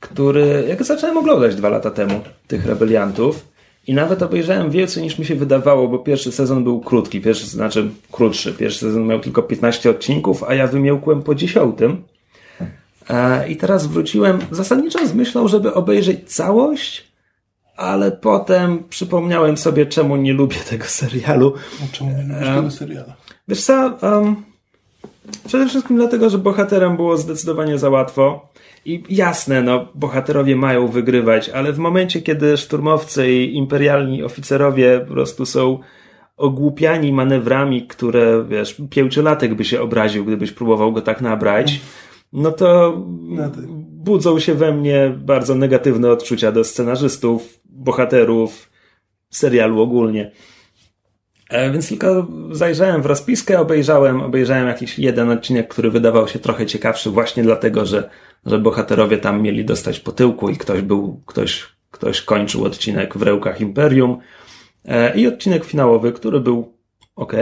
[0.00, 3.52] który jak zacząłem oglądać dwa lata temu, tych rebeliantów,
[3.86, 7.90] i nawet obejrzałem więcej niż mi się wydawało, bo pierwszy sezon był krótki, pierwszy, znaczy
[8.12, 8.52] krótszy.
[8.52, 11.76] Pierwszy sezon miał tylko 15 odcinków, a ja wymiałkłem po 10.
[13.48, 17.12] I teraz wróciłem zasadniczo z myślą, żeby obejrzeć całość,
[17.76, 21.54] ale potem przypomniałem sobie, czemu nie lubię tego serialu.
[21.84, 23.16] A czemu nie lubisz tego seriala?
[23.48, 24.36] Wiesz co, um,
[25.46, 28.52] przede wszystkim dlatego, że bohaterem było zdecydowanie za łatwo.
[28.84, 35.12] I jasne, no, bohaterowie mają wygrywać, ale w momencie, kiedy szturmowcy i imperialni oficerowie po
[35.12, 35.78] prostu są
[36.36, 41.80] ogłupiani manewrami, które, wiesz, pięciolatek by się obraził, gdybyś próbował go tak nabrać,
[42.32, 43.66] no to No tak.
[43.88, 48.70] budzą się we mnie bardzo negatywne odczucia do scenarzystów, bohaterów,
[49.30, 50.30] serialu ogólnie.
[51.48, 56.66] E, Więc tylko zajrzałem w rozpiskę, obejrzałem, obejrzałem jakiś jeden odcinek, który wydawał się trochę
[56.66, 58.10] ciekawszy właśnie dlatego, że,
[58.46, 63.22] że bohaterowie tam mieli dostać po tyłku i ktoś był, ktoś, ktoś kończył odcinek w
[63.22, 64.18] rełkach Imperium.
[64.84, 66.72] E, I odcinek finałowy, który był
[67.16, 67.32] ok.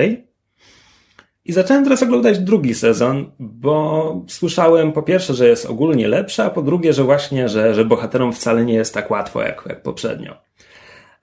[1.50, 6.50] I zacząłem teraz oglądać drugi sezon, bo słyszałem po pierwsze, że jest ogólnie lepszy, a
[6.50, 10.36] po drugie, że właśnie, że, że bohaterom wcale nie jest tak łatwo jak, jak poprzednio.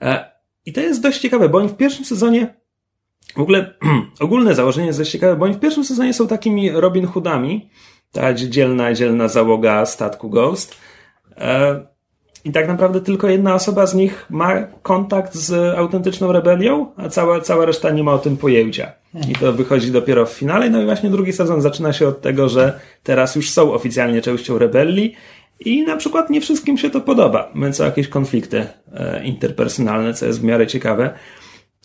[0.02, 0.32] E,
[0.66, 2.54] I to jest dość ciekawe, bo oni w pierwszym sezonie
[3.36, 3.74] w ogóle
[4.20, 7.70] ogólne założenie jest dość ciekawe, bo oni w pierwszym sezonie są takimi Robin Hoodami,
[8.12, 10.78] ta dzielna, dzielna załoga statku Ghost.
[12.48, 17.42] I tak naprawdę tylko jedna osoba z nich ma kontakt z autentyczną rebelią, a cała,
[17.42, 18.92] cała reszta nie ma o tym pojęcia.
[19.30, 20.70] I to wychodzi dopiero w finale.
[20.70, 24.58] No i właśnie drugi sezon zaczyna się od tego, że teraz już są oficjalnie częścią
[24.58, 25.16] rebelii
[25.60, 30.26] i na przykład nie wszystkim się to podoba, więc są jakieś konflikty e, interpersonalne, co
[30.26, 31.14] jest w miarę ciekawe.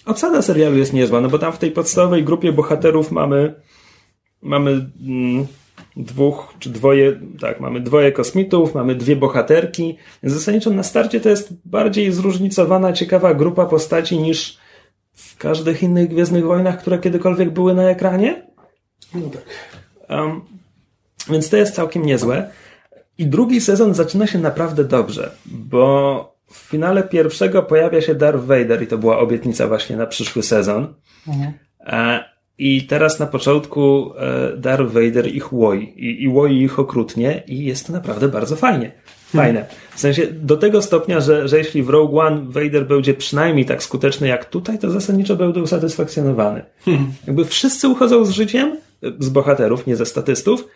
[0.07, 3.55] Obsada serialu jest niezła, no bo tam w tej podstawowej grupie bohaterów mamy
[4.43, 4.71] mamy
[5.07, 5.47] mm,
[5.97, 9.97] dwóch czy dwoje, tak, mamy dwoje kosmitów, mamy dwie bohaterki.
[10.23, 14.59] Zasadniczo na starcie to jest bardziej zróżnicowana, ciekawa grupa postaci niż
[15.13, 18.47] w każdych innych Gwiezdnych Wojnach, które kiedykolwiek były na ekranie.
[19.15, 19.45] No tak.
[20.19, 20.41] Um,
[21.31, 22.51] więc to jest całkiem niezłe.
[23.19, 28.83] I drugi sezon zaczyna się naprawdę dobrze, bo w finale pierwszego pojawia się Darth Vader
[28.83, 30.95] i to była obietnica właśnie na przyszły sezon.
[31.81, 32.25] E,
[32.65, 37.65] I teraz na początku e, Darth Vader ich łoi i, i łoi ich okrutnie i
[37.65, 38.93] jest to naprawdę bardzo fajnie.
[39.37, 39.67] Fajne.
[39.95, 43.83] W sensie do tego stopnia, że, że jeśli w Rogue One Vader będzie przynajmniej tak
[43.83, 46.65] skuteczny jak tutaj, to zasadniczo będę usatysfakcjonowany.
[47.27, 48.77] Jakby wszyscy uchodzą z życiem,
[49.19, 50.69] z bohaterów, nie ze statystów,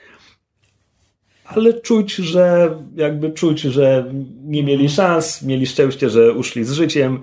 [1.45, 4.13] ale czuć, że jakby czuć, że
[4.45, 7.23] nie mieli szans, mieli szczęście, że uszli z życiem,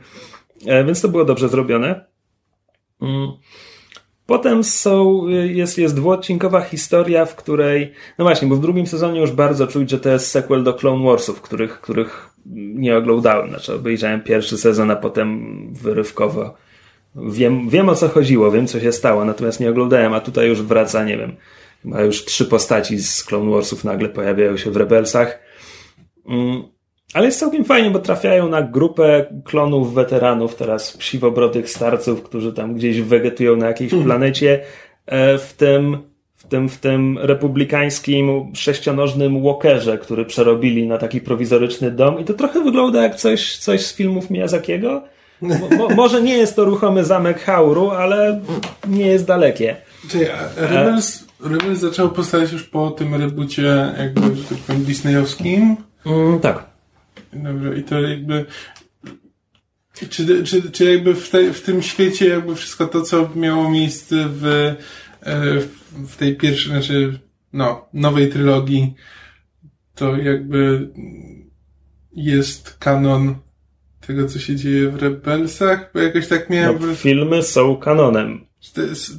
[0.66, 2.06] E, więc to było dobrze zrobione.
[3.02, 3.32] Mm.
[4.26, 9.32] Potem są, jest, jest dwuodcinkowa historia, w której, no właśnie, bo w drugim sezonie już
[9.32, 12.30] bardzo czuć, że to jest sequel do Clone Warsów, których, których
[12.76, 13.50] nie oglądałem.
[13.50, 16.54] Znaczy obejrzałem pierwszy sezon, a potem wyrywkowo.
[17.16, 20.62] Wiem, wiem o co chodziło, wiem co się stało, natomiast nie oglądałem, a tutaj już
[20.62, 21.36] wraca, nie wiem,
[21.84, 25.40] chyba już trzy postaci z Clone Warsów nagle pojawiają się w Rebelsach.
[27.14, 32.74] Ale jest całkiem fajnie, bo trafiają na grupę klonów weteranów, teraz siwobrodych starców, którzy tam
[32.74, 34.08] gdzieś wegetują na jakiejś hmm.
[34.08, 34.60] planecie,
[35.06, 35.98] e, w tym,
[36.36, 42.34] w tym, w tym republikańskim sześcionożnym walkerze, który przerobili na taki prowizoryczny dom i to
[42.34, 45.04] trochę wygląda jak coś, coś z filmów Miyazakiego.
[45.42, 48.42] Mo, może nie jest to ruchomy zamek Hauru, ale
[48.88, 49.76] nie jest dalekie.
[50.10, 50.26] Czyli
[50.58, 55.78] Rebels, Rebels zaczął powstawać już po tym reboocie jakby, tak powiem, disneyowskim?
[56.06, 56.73] Mm, tak.
[57.36, 58.46] Dobra, i to jakby
[59.94, 64.16] czy, czy, czy jakby w, tej, w tym świecie jakby wszystko to, co miało miejsce
[64.30, 64.76] w, e,
[66.08, 67.20] w tej pierwszej, znaczy
[67.54, 68.94] no, nowej trylogii,
[69.96, 70.90] to jakby
[72.16, 73.36] jest kanon
[74.08, 76.78] tego, co się dzieje w Rebelsach, bo jakoś tak miałem...
[76.82, 78.46] No, filmy są kanonem.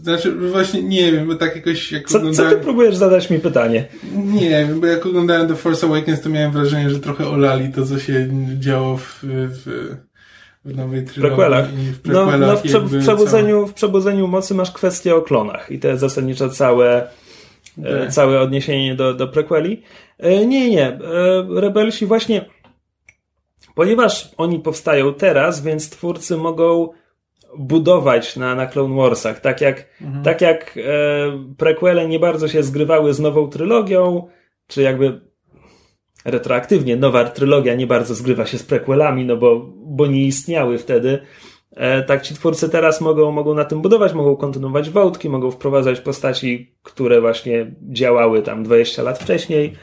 [0.03, 2.53] Znaczy, właśnie nie wiem, bo tak jakoś jak co, oglądałem...
[2.53, 3.85] Co ty próbujesz zadać mi pytanie?
[4.15, 7.87] Nie wiem, bo jak oglądałem The Force Awakens, to miałem wrażenie, że trochę olali to,
[7.87, 8.29] co się
[8.59, 9.97] działo w, w,
[10.65, 11.37] w nowej trylogii.
[11.37, 11.69] Prequelach.
[11.71, 15.79] W no, no w, prze, w, przebudzeniu, w Przebudzeniu Mocy masz kwestię o klonach i
[15.79, 17.09] to jest zasadniczo całe,
[17.83, 18.13] e, tak.
[18.13, 19.83] całe odniesienie do, do prequeli.
[20.19, 20.87] E, nie, nie.
[20.87, 21.01] E,
[21.49, 22.45] Rebelsi właśnie,
[23.75, 26.89] ponieważ oni powstają teraz, więc twórcy mogą
[27.59, 29.41] budować na, na Clone Warsach.
[29.41, 30.25] Tak jak, mhm.
[30.25, 30.83] tak jak e,
[31.57, 34.29] prequele nie bardzo się zgrywały z nową trylogią,
[34.67, 35.21] czy jakby
[36.25, 41.19] retroaktywnie nowa trylogia nie bardzo zgrywa się z prequelami, no bo, bo nie istniały wtedy.
[41.77, 46.01] E, tak ci twórcy teraz mogą, mogą na tym budować, mogą kontynuować wątki, mogą wprowadzać
[46.01, 49.75] postaci, które właśnie działały tam 20 lat wcześniej.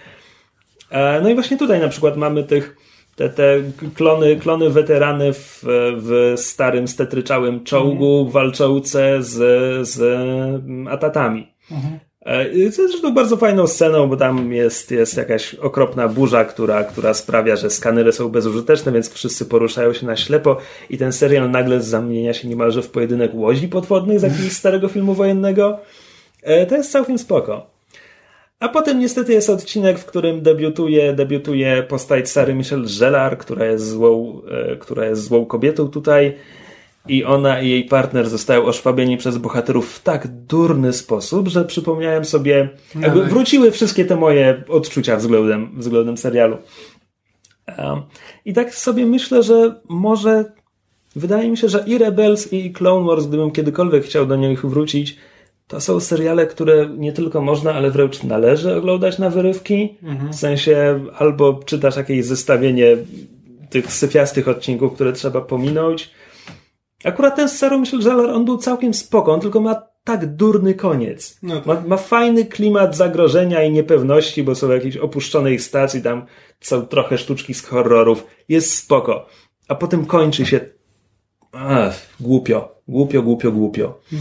[0.90, 2.78] E, no i właśnie tutaj na przykład mamy tych
[3.22, 3.62] te, te
[3.96, 5.64] klony, klony weterany w,
[5.98, 8.32] w starym stetryczałym czołgu mhm.
[8.32, 10.02] walczące z, z
[10.90, 11.54] atatami.
[11.72, 12.00] Mhm.
[12.26, 17.14] Co jest zresztą bardzo fajną sceną, bo tam jest, jest jakaś okropna burza, która, która
[17.14, 20.58] sprawia, że skanery są bezużyteczne, więc wszyscy poruszają się na ślepo
[20.90, 25.14] i ten serial nagle zamienia się niemalże w pojedynek łodzi podwodnych z jakiegoś starego filmu
[25.14, 25.80] wojennego.
[26.44, 27.71] E, to jest całkiem spoko.
[28.62, 33.90] A potem niestety jest odcinek, w którym debiutuje, debiutuje postać Sary Michelle Gellar, która jest
[33.90, 36.38] złą, e, która jest złą kobietą tutaj
[37.08, 42.26] i ona i jej partner zostają oszwabieni przez bohaterów w tak durny sposób, że przypomniałem
[42.26, 42.70] sobie,
[43.00, 46.58] jakby wróciły wszystkie te moje odczucia względem, względem serialu.
[47.78, 48.02] Um,
[48.46, 50.46] I tak sobie myślę, że może
[51.16, 55.18] wydaje mi się, że i Rebels i Clone Wars, gdybym kiedykolwiek chciał do nich wrócić,
[55.72, 59.98] to są seriale, które nie tylko można, ale wręcz należy oglądać na wyrywki.
[60.04, 60.34] Mhm.
[60.34, 62.98] W sensie albo czytasz jakieś zestawienie
[63.70, 66.12] tych syfiastych odcinków, które trzeba pominąć.
[67.04, 70.74] Akurat ten z Sarah Michelle Gellar, on był całkiem spoko, on tylko ma tak durny
[70.74, 71.40] koniec.
[71.44, 71.66] No tak.
[71.66, 76.26] ma, ma, fajny klimat zagrożenia i niepewności, bo są w jakiejś opuszczonej stacji, tam
[76.62, 78.26] są trochę sztuczki z horrorów.
[78.50, 79.26] Jest spoko.
[79.68, 80.60] A potem kończy się
[81.52, 84.00] Ach, głupio, głupio, głupio, głupio.
[84.12, 84.20] No.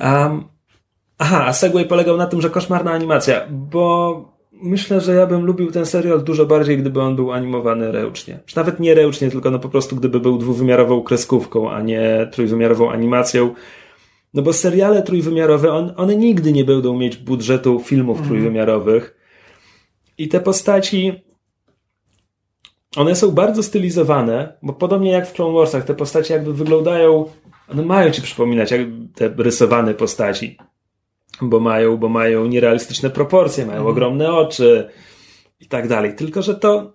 [0.00, 0.44] Um,
[1.18, 5.70] aha, a Segway polegał na tym, że koszmarna animacja, bo myślę, że ja bym lubił
[5.70, 8.38] ten serial dużo bardziej, gdyby on był animowany ręcznie.
[8.46, 12.90] Czy nawet nie ręcznie, tylko no po prostu gdyby był dwuwymiarową kreskówką, a nie trójwymiarową
[12.90, 13.54] animacją.
[14.34, 18.28] No bo seriale trójwymiarowe, on, one nigdy nie będą mieć budżetu filmów mm.
[18.28, 19.16] trójwymiarowych.
[20.18, 21.24] I te postaci,
[22.96, 27.24] one są bardzo stylizowane, bo podobnie jak w Clone Warsach, te postaci jakby wyglądają
[27.68, 28.80] one mają ci przypominać jak
[29.14, 30.58] te rysowane postaci,
[31.42, 33.92] bo mają, bo mają nierealistyczne proporcje, mają mhm.
[33.92, 34.88] ogromne oczy
[35.60, 36.14] i tak dalej.
[36.14, 36.92] Tylko, że to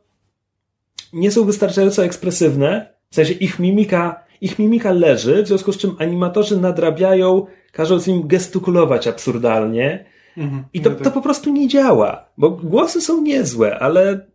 [1.13, 5.95] nie są wystarczająco ekspresywne, w sensie ich mimika, ich mimika leży, w związku z czym
[5.99, 10.05] animatorzy nadrabiają, każąc im gestykulować absurdalnie.
[10.37, 10.63] Mhm.
[10.73, 11.03] I to, no tak.
[11.03, 14.25] to po prostu nie działa, bo głosy są niezłe, ale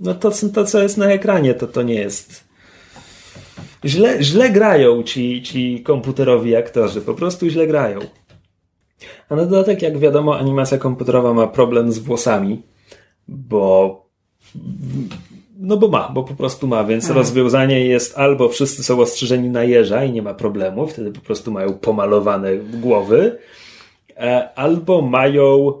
[0.00, 2.44] no to, to, co jest na ekranie, to to nie jest
[3.84, 7.98] źle, źle grają ci, ci komputerowi aktorzy, po prostu źle grają.
[9.28, 12.62] A na dodatek, jak wiadomo, animacja komputerowa ma problem z włosami,
[13.28, 14.04] bo
[15.58, 17.18] no bo ma, bo po prostu ma, więc hmm.
[17.18, 21.52] rozwiązanie jest albo wszyscy są ostrzyżeni na jeża i nie ma problemu, wtedy po prostu
[21.52, 23.38] mają pomalowane głowy,
[24.16, 25.72] e, albo mają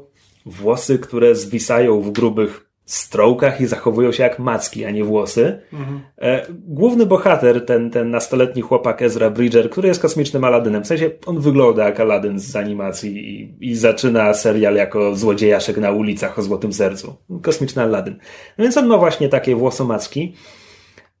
[0.46, 5.60] włosy, które zwisają w grubych strokach i zachowują się jak macki, a nie włosy.
[5.72, 6.00] Mhm.
[6.64, 11.40] Główny bohater, ten, ten nastoletni chłopak Ezra Bridger, który jest kosmicznym Aladynem, w sensie on
[11.40, 16.72] wygląda jak Aladyn z animacji i, i zaczyna serial jako złodziejaszek na ulicach o złotym
[16.72, 17.16] sercu.
[17.42, 18.18] Kosmiczny Aladyn.
[18.58, 20.34] No więc on ma właśnie takie włosomacki.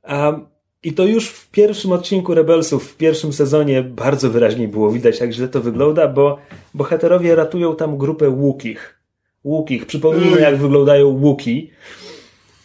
[0.08, 0.46] Um,
[0.82, 5.32] i to już w pierwszym odcinku Rebelsów, w pierwszym sezonie bardzo wyraźnie było widać, jak
[5.32, 6.38] źle to wygląda, bo
[6.74, 9.03] bohaterowie ratują tam grupę łukich.
[9.44, 9.86] Łukich.
[9.86, 11.70] Przypomnijmy, jak wyglądają łuki.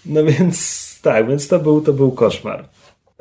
[0.06, 2.66] No więc tak, więc to był, to był koszmar.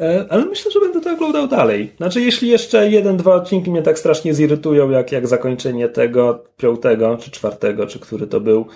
[0.00, 1.92] E, ale myślę, że będę to oglądał dalej.
[1.96, 7.18] Znaczy, jeśli jeszcze jeden, dwa odcinki mnie tak strasznie zirytują, jak, jak zakończenie tego, piątego,
[7.20, 8.66] czy czwartego, czy który to był,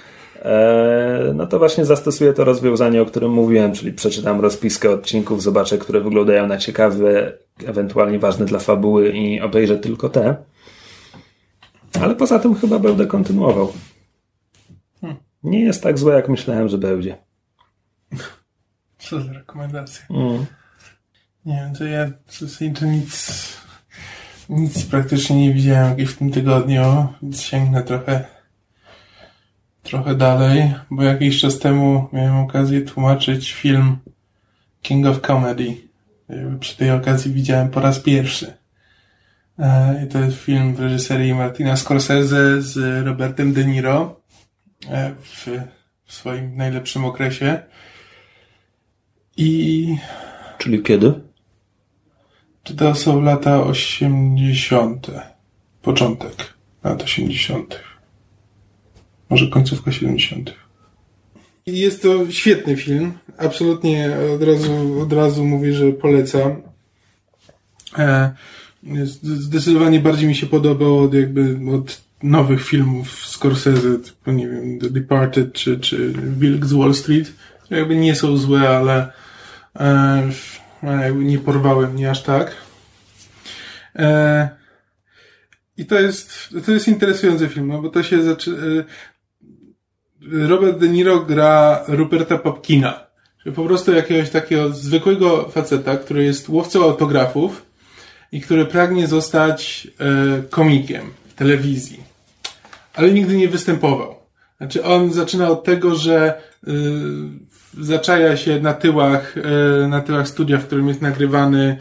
[0.45, 5.79] E, no to właśnie zastosuję to rozwiązanie, o którym mówiłem, czyli przeczytam rozpiskę odcinków, zobaczę,
[5.79, 7.33] które wyglądają na ciekawe,
[7.67, 10.37] ewentualnie ważne dla fabuły i obejrzę tylko te.
[12.01, 13.73] Ale poza tym chyba będę kontynuował.
[15.45, 17.19] Nie jest tak złe, jak myślałem, że będzie.
[18.99, 20.05] Co za rekomendacje.
[20.11, 20.47] Mm.
[21.45, 22.11] Nie wiem, to ja
[22.81, 23.57] to nic,
[24.49, 28.25] nic praktycznie nie widziałem w tym tygodniu, więc sięgnę trochę
[29.83, 33.97] trochę dalej, bo jakiś czas temu miałem okazję tłumaczyć film
[34.83, 35.77] King of Comedy.
[36.61, 38.55] Przy tej okazji widziałem po raz pierwszy.
[39.59, 44.22] E, I to jest film w reżyserii Martina Scorsese z Robertem De Niro
[45.23, 45.47] w,
[46.05, 47.63] w swoim najlepszym okresie.
[49.37, 49.97] I...
[50.59, 51.15] Czyli kiedy?
[52.63, 55.11] Czy to są lata 80.
[55.83, 57.93] Początek lat 80
[59.33, 60.55] może końcówka 70.
[61.67, 63.13] Jest to świetny film.
[63.39, 66.63] Absolutnie od razu, od razu mówię, że polecam.
[67.99, 68.33] E,
[69.23, 74.91] zdecydowanie bardziej mi się podobał od jakby od nowych filmów Scorsese, typu, nie wiem, The
[74.91, 77.33] Departed czy, czy Wilk z Wall Street.
[77.71, 79.13] Jakby nie są złe, ale
[79.81, 80.31] e,
[81.15, 82.57] nie porwały mnie aż tak.
[83.97, 84.49] E,
[85.77, 88.57] I to jest, to jest interesujący film, no bo to się zaczyna,
[90.31, 93.07] Robert De Niro gra Ruperta Popkina.
[93.43, 97.67] Czyli po prostu jakiegoś takiego zwykłego faceta, który jest łowcą autografów
[98.33, 102.12] i który pragnie zostać e, komikiem telewizji.
[102.95, 104.15] Ale nigdy nie występował.
[104.57, 106.73] Znaczy on zaczyna od tego, że y,
[107.81, 111.77] zaczaja się na tyłach, y, na tyłach studia, w którym jest nagrywany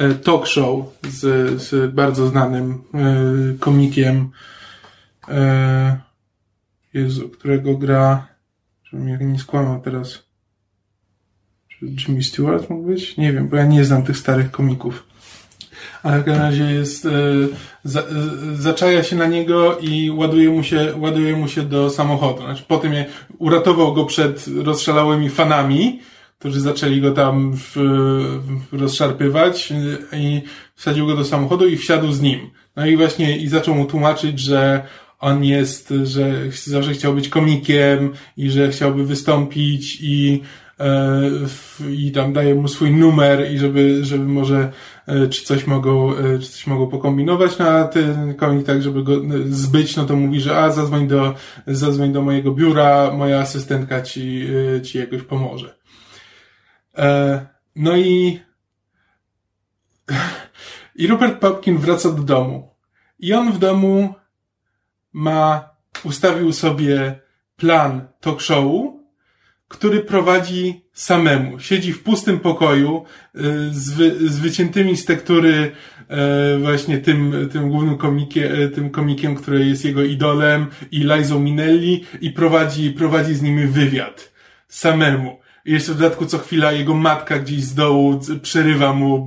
[0.00, 1.20] y, talk show z,
[1.62, 2.82] z bardzo znanym
[3.60, 4.30] komikiem.
[6.94, 8.26] Jezu, którego gra,
[8.84, 10.22] żebym jak nie skłamał teraz.
[11.82, 13.16] Jimmy Stewart mógł być?
[13.16, 15.06] Nie wiem, bo ja nie znam tych starych komików.
[16.04, 17.10] Ale w każdym razie jest, e,
[17.84, 18.04] za, e,
[18.54, 22.42] zaczaja się na niego i ładuje mu się, ładuje mu się do samochodu.
[22.42, 23.04] Znaczy, potem je,
[23.38, 26.00] uratował go przed rozszalałymi fanami,
[26.38, 27.72] którzy zaczęli go tam w,
[28.72, 29.72] w rozszarpywać
[30.12, 30.42] i
[30.74, 32.50] wsadził go do samochodu i wsiadł z nim.
[32.76, 34.82] No i właśnie i zaczął mu tłumaczyć, że
[35.20, 40.42] on jest, że zawsze chciał być komikiem i że chciałby wystąpić i,
[40.80, 41.30] e,
[41.90, 44.72] i tam daje mu swój numer i żeby, żeby może e,
[45.30, 49.12] czy coś mogą, e, czy coś mogą pokombinować na ten komik tak, żeby go
[49.48, 51.34] zbyć, no to mówi, że a zadzwoń do,
[51.66, 54.48] zadzwoń do mojego biura, moja asystentka ci,
[54.82, 55.74] ci jakoś pomoże.
[57.76, 58.40] No i
[60.96, 62.74] i Rupert Popkin wraca do domu.
[63.18, 64.14] I on w domu
[65.12, 65.70] ma,
[66.04, 67.20] ustawił sobie
[67.56, 69.03] plan talk showu,
[69.74, 71.60] który prowadzi samemu.
[71.60, 75.72] Siedzi w pustym pokoju y, z, wy, z wyciętymi z tektury
[76.08, 81.40] e, właśnie tym, tym głównym komikiem, e, tym komikiem, który jest jego idolem i Lizą
[81.40, 84.32] Minelli i prowadzi, prowadzi z nimi wywiad.
[84.68, 85.38] Samemu.
[85.64, 89.26] I jeszcze w dodatku co chwila jego matka gdzieś z dołu przerywa mu,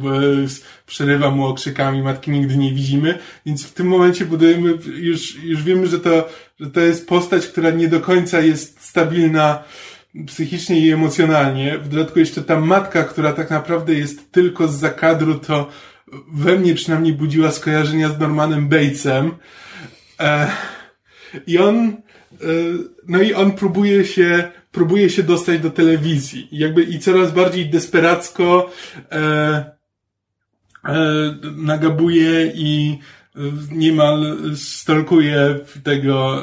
[0.86, 5.88] przerywa mu okrzykami, matki nigdy nie widzimy, więc w tym momencie budujemy, już, już wiemy,
[5.88, 6.30] że to,
[6.60, 9.64] że to jest postać, która nie do końca jest stabilna
[10.26, 11.78] psychicznie i emocjonalnie.
[11.78, 15.70] W dodatku jeszcze ta matka, która tak naprawdę jest tylko z zakadru, to
[16.34, 19.32] we mnie przynajmniej budziła skojarzenia z Normanem Batesem.
[20.20, 20.48] E,
[21.48, 21.96] I on, e,
[23.08, 26.48] no i on próbuje się próbuje się dostać do telewizji.
[26.52, 28.72] Jakby i coraz bardziej desperacko
[29.12, 29.18] e,
[30.86, 33.00] e, nagabuje i
[33.71, 36.42] niemal stalkuje tego,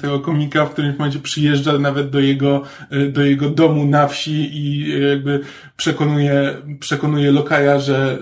[0.00, 2.62] tego komika, w którymś momencie przyjeżdża nawet do jego,
[3.12, 5.40] do jego domu na wsi i jakby
[5.76, 8.18] przekonuje, przekonuje lokaja, że,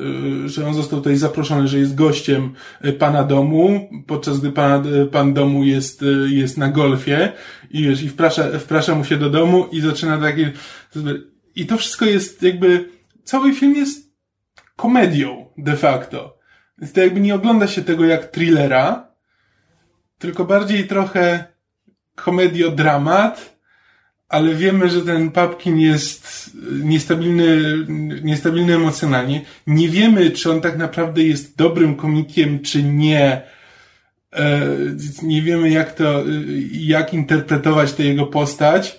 [0.46, 2.52] że on został tutaj zaproszony, że jest gościem
[2.98, 7.32] pana domu, podczas gdy pan, pan domu jest, jest na golfie
[7.70, 10.52] i wiesz, i wprasza, wprasza mu się do domu i zaczyna takie,
[11.56, 12.88] i to wszystko jest jakby,
[13.24, 14.12] cały film jest
[14.76, 16.35] komedią de facto.
[16.78, 19.08] Więc to jakby nie ogląda się tego jak thrillera,
[20.18, 21.44] tylko bardziej trochę
[22.14, 23.56] komediodramat,
[24.28, 26.50] ale wiemy, że ten Papkin jest
[26.82, 27.62] niestabilny,
[28.22, 29.44] niestabilny emocjonalnie.
[29.66, 33.42] Nie wiemy, czy on tak naprawdę jest dobrym komikiem, czy nie.
[34.32, 34.60] E,
[35.22, 36.24] nie wiemy, jak to,
[36.72, 38.98] jak interpretować tę jego postać.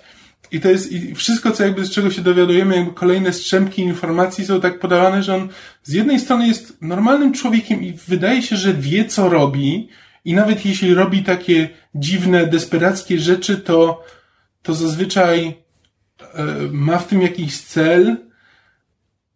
[0.52, 4.46] I to jest, i wszystko, co jakby z czego się dowiadujemy, jakby kolejne strzępki informacji
[4.46, 5.48] są tak podawane, że on
[5.82, 9.88] z jednej strony jest normalnym człowiekiem i wydaje się, że wie, co robi,
[10.24, 14.04] i nawet jeśli robi takie dziwne, desperackie rzeczy, to,
[14.62, 15.54] to zazwyczaj
[16.34, 18.16] e, ma w tym jakiś cel,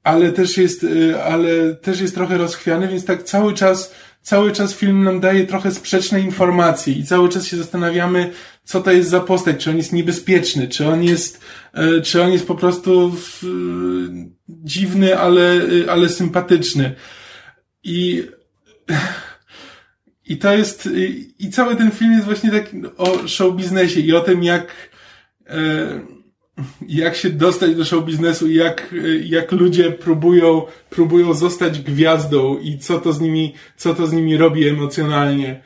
[0.03, 4.75] ale też jest, e, ale też jest trochę rozchwiany, więc tak cały czas cały czas
[4.75, 8.31] film nam daje trochę sprzeczne informacje i cały czas się zastanawiamy,
[8.65, 12.33] co to jest za postać, czy on jest niebezpieczny, czy on jest, e, czy on
[12.33, 13.17] jest po prostu
[14.49, 16.95] dziwny, ale, ale sympatyczny.
[17.85, 18.27] I,
[20.25, 20.89] i to jest,
[21.39, 24.91] i cały ten film jest właśnie tak o show biznesie i o tym, jak,
[25.47, 26.01] e,
[26.89, 28.95] jak się dostać do show biznesu i jak,
[29.25, 34.37] jak ludzie próbują, próbują zostać gwiazdą i co to z nimi, co to z nimi
[34.37, 35.63] robi emocjonalnie.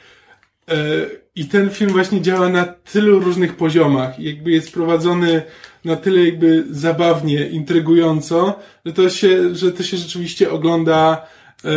[1.37, 4.21] I ten film właśnie działa na tylu różnych poziomach.
[4.21, 5.43] Jakby jest prowadzony
[5.85, 11.27] na tyle jakby zabawnie, intrygująco, że to się, że to się rzeczywiście ogląda,
[11.65, 11.71] e,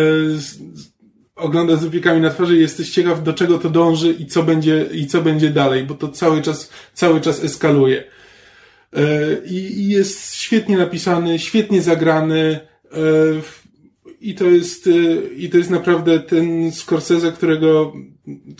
[1.35, 4.85] ogląda z wypiekami na twarzy i jesteś ciekaw, do czego to dąży i co będzie,
[4.93, 8.03] i co będzie dalej, bo to cały czas, cały czas eskaluje.
[8.93, 9.01] E,
[9.45, 12.59] I jest świetnie napisany, świetnie zagrany.
[12.91, 12.97] E,
[14.21, 17.93] I to jest, e, i to jest naprawdę ten Scorsese, którego,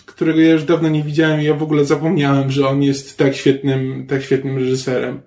[0.06, 3.36] którego ja już dawno nie widziałem i ja w ogóle zapomniałem, że on jest tak
[3.36, 5.20] świetnym, tak świetnym reżyserem.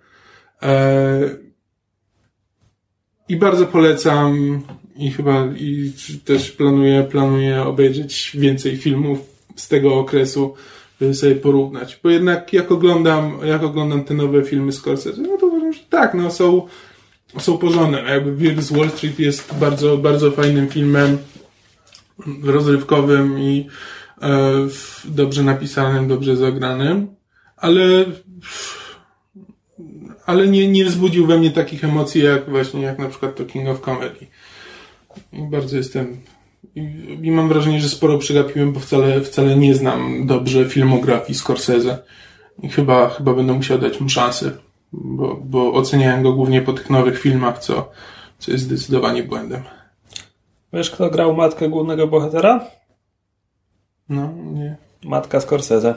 [3.30, 4.62] I bardzo polecam
[4.96, 5.92] i chyba i
[6.26, 9.20] też planuję, planuję obejrzeć więcej filmów
[9.56, 10.56] z tego okresu
[11.04, 12.00] żeby sobie porównać.
[12.04, 16.14] Bo jednak jak oglądam, jak oglądam te nowe filmy Scorsese, no to uważam, że tak,
[16.14, 16.68] no są,
[17.40, 18.02] są porządne.
[18.02, 21.18] Jakby Wilk z Wall Street jest bardzo, bardzo fajnym filmem,
[22.44, 23.68] rozrywkowym i
[24.22, 24.52] e,
[25.06, 27.08] dobrze napisanym, dobrze zagranym,
[27.58, 28.06] ale
[30.26, 33.70] ale nie, nie wzbudził we mnie takich emocji jak właśnie jak na przykład to King
[33.70, 34.28] of Comedy.
[35.34, 36.18] I bardzo jestem
[36.76, 41.98] i, I mam wrażenie, że sporo przegapiłem, bo wcale, wcale nie znam dobrze filmografii Scorsese.
[42.64, 44.52] I chyba, chyba będę musiał dać mu szansę,
[44.94, 47.92] bo, bo oceniałem go głównie po tych nowych filmach, co,
[48.40, 49.64] co jest zdecydowanie błędem.
[50.74, 52.66] Wiesz, kto grał matkę głównego bohatera?
[54.10, 54.76] No, nie.
[55.04, 55.96] Matka Scorsese.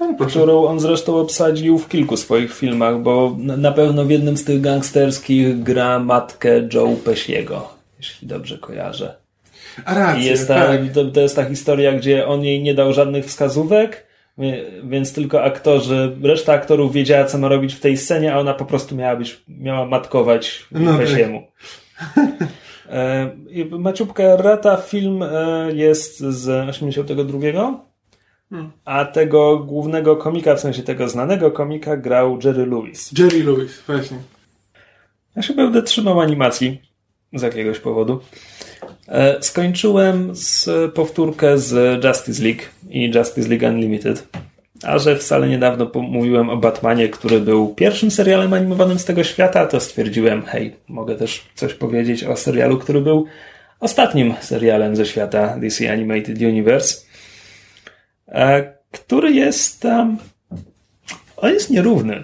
[0.00, 4.44] No, którą on zresztą obsadził w kilku swoich filmach, bo na pewno w jednym z
[4.44, 7.68] tych gangsterskich gra matkę Joe Pesciego,
[7.98, 9.16] jeśli dobrze kojarzę.
[9.84, 10.80] A rację, I jest ta, tak.
[10.94, 14.06] to, to jest ta historia, gdzie on jej nie dał żadnych wskazówek,
[14.84, 18.64] więc tylko aktorzy, reszta aktorów wiedziała, co ma robić w tej scenie, a ona po
[18.64, 21.42] prostu miała być, miała matkować no Pesiemu.
[22.14, 22.26] Tak.
[22.90, 23.34] E,
[23.78, 27.84] Maciupka Rata film e, jest z 82,
[28.50, 28.70] hmm.
[28.84, 33.18] a tego głównego komika, w sensie tego znanego komika grał Jerry Lewis.
[33.18, 34.18] Jerry Lewis, właśnie.
[35.36, 36.82] Ja się będę trzymał animacji
[37.32, 38.20] z jakiegoś powodu.
[39.10, 44.28] E, skończyłem z powtórkę z Justice League i Justice League Unlimited.
[44.82, 49.66] A że wcale niedawno mówiłem o Batmanie, który był pierwszym serialem animowanym z tego świata,
[49.66, 53.26] to stwierdziłem, hej, mogę też coś powiedzieć o serialu, który był
[53.80, 57.04] ostatnim serialem ze świata DC Animated Universe,
[58.28, 60.16] e, który jest um,
[61.36, 62.22] on jest nierówny.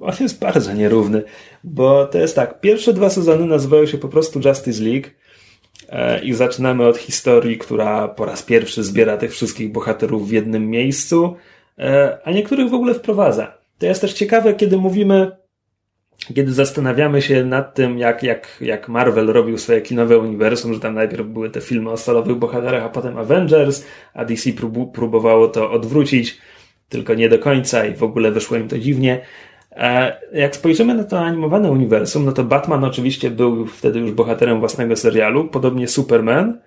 [0.00, 1.22] On jest bardzo nierówny,
[1.64, 5.08] bo to jest tak, pierwsze dwa sezony nazywały się po prostu Justice League,
[6.22, 11.36] i zaczynamy od historii, która po raz pierwszy zbiera tych wszystkich bohaterów w jednym miejscu,
[11.78, 13.58] e, a niektórych w ogóle wprowadza.
[13.78, 15.30] To jest też ciekawe, kiedy mówimy,
[16.34, 20.94] kiedy zastanawiamy się nad tym, jak, jak, jak Marvel robił swoje kinowe uniwersum, że tam
[20.94, 23.84] najpierw były te filmy o stalowych bohaterach, a potem Avengers,
[24.14, 24.50] a DC
[24.94, 26.38] próbowało to odwrócić,
[26.88, 29.20] tylko nie do końca i w ogóle wyszło im to dziwnie.
[29.76, 34.60] E, jak spojrzymy na to animowane uniwersum, no to Batman oczywiście był wtedy już bohaterem
[34.60, 36.60] własnego serialu, podobnie Superman.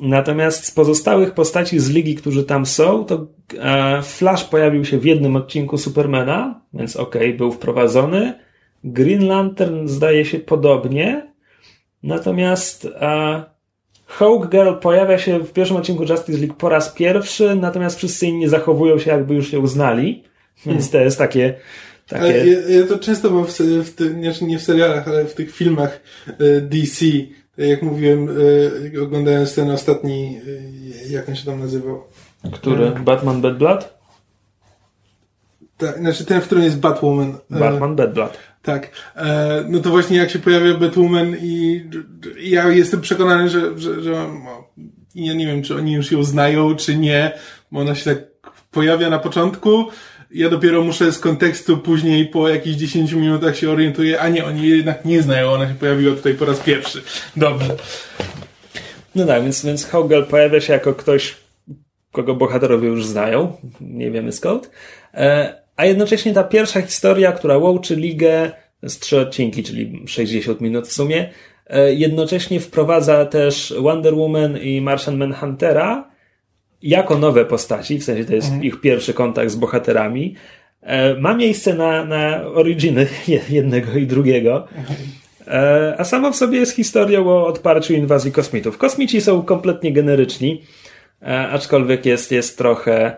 [0.00, 3.26] Natomiast z pozostałych postaci z ligi, którzy tam są, to
[3.58, 8.34] e, Flash pojawił się w jednym odcinku Supermana, więc okej, okay, był wprowadzony.
[8.84, 11.32] Green Lantern zdaje się podobnie.
[12.02, 13.44] Natomiast e,
[14.06, 18.48] Hawk Girl pojawia się w pierwszym odcinku Justice League po raz pierwszy, natomiast wszyscy inni
[18.48, 20.24] zachowują się, jakby już ją znali.
[20.66, 21.54] Więc to jest takie.
[22.10, 22.46] Takie...
[22.46, 26.00] Ja, ja to często mam w, w ty, nie w serialach, ale w tych filmach
[26.28, 27.06] e, DC.
[27.58, 28.28] Jak mówiłem,
[28.96, 30.38] e, oglądając ten ostatni,
[31.06, 32.02] e, jak on się tam nazywał?
[32.52, 32.90] Który?
[32.90, 34.00] Batman Bad Blood?
[35.76, 37.38] Tak, znaczy ten, w którym jest Batwoman.
[37.50, 38.38] Batman Bad Blood.
[38.62, 38.90] Tak.
[39.68, 41.84] No to właśnie jak się pojawia Batwoman i,
[42.38, 44.10] i ja jestem przekonany, że, że, że
[44.44, 44.68] no,
[45.14, 47.32] ja nie wiem, czy oni już ją znają, czy nie,
[47.72, 48.30] bo ona się tak
[48.70, 49.84] pojawia na początku,
[50.32, 54.68] ja dopiero muszę z kontekstu później po jakichś 10 minutach się orientuję, a nie, oni
[54.68, 57.02] jednak nie znają, ona się pojawiła tutaj po raz pierwszy.
[57.36, 57.76] Dobrze.
[59.14, 61.36] No tak, więc, więc Hogel pojawia się jako ktoś,
[62.12, 64.70] kogo bohaterowie już znają, nie wiemy skąd.
[65.14, 68.50] E, a jednocześnie ta pierwsza historia, która łączy ligę
[68.82, 71.30] z trzy odcinki, czyli 60 minut w sumie,
[71.66, 76.09] e, jednocześnie wprowadza też Wonder Woman i Martian Manhuntera
[76.82, 78.64] jako nowe postaci, w sensie to jest mhm.
[78.64, 80.34] ich pierwszy kontakt z bohaterami.
[80.82, 83.06] E, ma miejsce na, na originy
[83.48, 84.68] jednego i drugiego.
[85.46, 88.78] E, a samo w sobie jest historią o odparciu inwazji kosmitów.
[88.78, 90.62] Kosmici są kompletnie generyczni,
[91.50, 93.16] aczkolwiek jest, jest trochę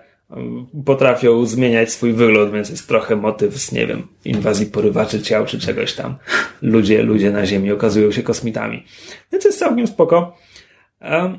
[0.84, 5.58] potrafią zmieniać swój wygląd, więc jest trochę motyw z, nie wiem, inwazji porywaczy ciał czy
[5.58, 6.16] czegoś tam.
[6.62, 8.84] Ludzie, ludzie na Ziemi okazują się kosmitami.
[9.32, 10.36] Więc jest całkiem spoko.
[11.00, 11.38] Um,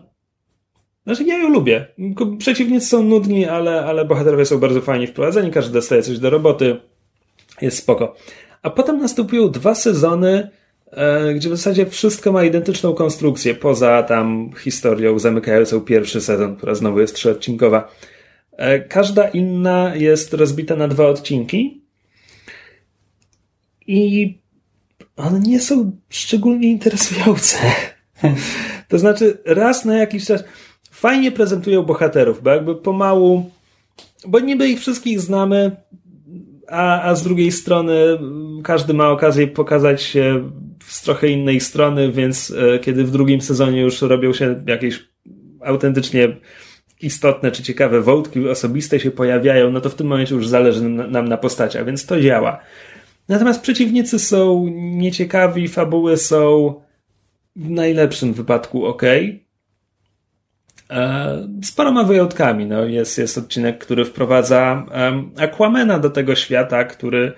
[1.06, 1.88] znaczy, ja ją lubię.
[2.38, 6.78] Przeciwnicy są nudni, ale, ale bohaterowie są bardzo fajnie wprowadzeni, każdy dostaje coś do roboty.
[7.62, 8.16] Jest spoko.
[8.62, 10.49] A potem następują dwa sezony,
[10.91, 16.76] e, gdzie w zasadzie wszystko ma identyczną konstrukcję, poza tam historią zamykającą pierwszy sezon, która
[16.76, 17.91] znowu jest trzyodcinkowa.
[18.58, 21.82] E, każda inna jest rozbita na dwa odcinki
[23.88, 24.38] i
[25.16, 27.58] one nie są szczególnie interesujące.
[28.88, 30.43] To znaczy, raz na jakiś czas
[31.04, 33.51] fajnie prezentują bohaterów, bo jakby pomału,
[34.28, 35.72] bo niby ich wszystkich znamy,
[36.68, 37.95] a, a z drugiej strony
[38.64, 40.49] każdy ma okazję pokazać się
[40.80, 45.04] z trochę innej strony, więc e, kiedy w drugim sezonie już robią się jakieś
[45.62, 46.36] autentycznie
[47.01, 51.28] istotne czy ciekawe wątki osobiste się pojawiają, no to w tym momencie już zależy nam
[51.28, 52.60] na postaciach, więc to działa.
[53.30, 56.74] Natomiast przeciwnicy są nieciekawi, fabuły są
[57.56, 59.04] w najlepszym wypadku ok.
[60.90, 62.66] E, z paroma wyjątkami.
[62.66, 64.86] No, jest, jest odcinek, który wprowadza
[65.38, 67.34] Aquamena do tego świata, który,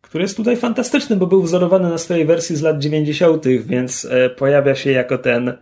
[0.00, 4.30] który jest tutaj fantastyczny, bo był wzorowany na swojej wersji z lat 90., więc e,
[4.30, 5.56] pojawia się jako ten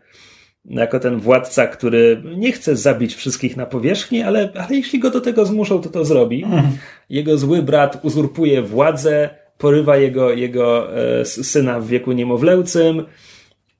[0.64, 5.20] jako ten władca, który nie chce zabić wszystkich na powierzchni, ale, ale jeśli go do
[5.20, 6.44] tego zmuszą, to to zrobi.
[6.44, 6.64] Mhm.
[7.10, 13.04] Jego zły brat uzurpuje władzę, porywa jego, jego e, syna w wieku niemowlęcym.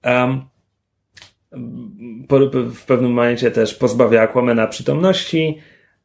[0.05, 0.43] Um,
[2.75, 5.59] w pewnym momencie też pozbawia Aquamena przytomności.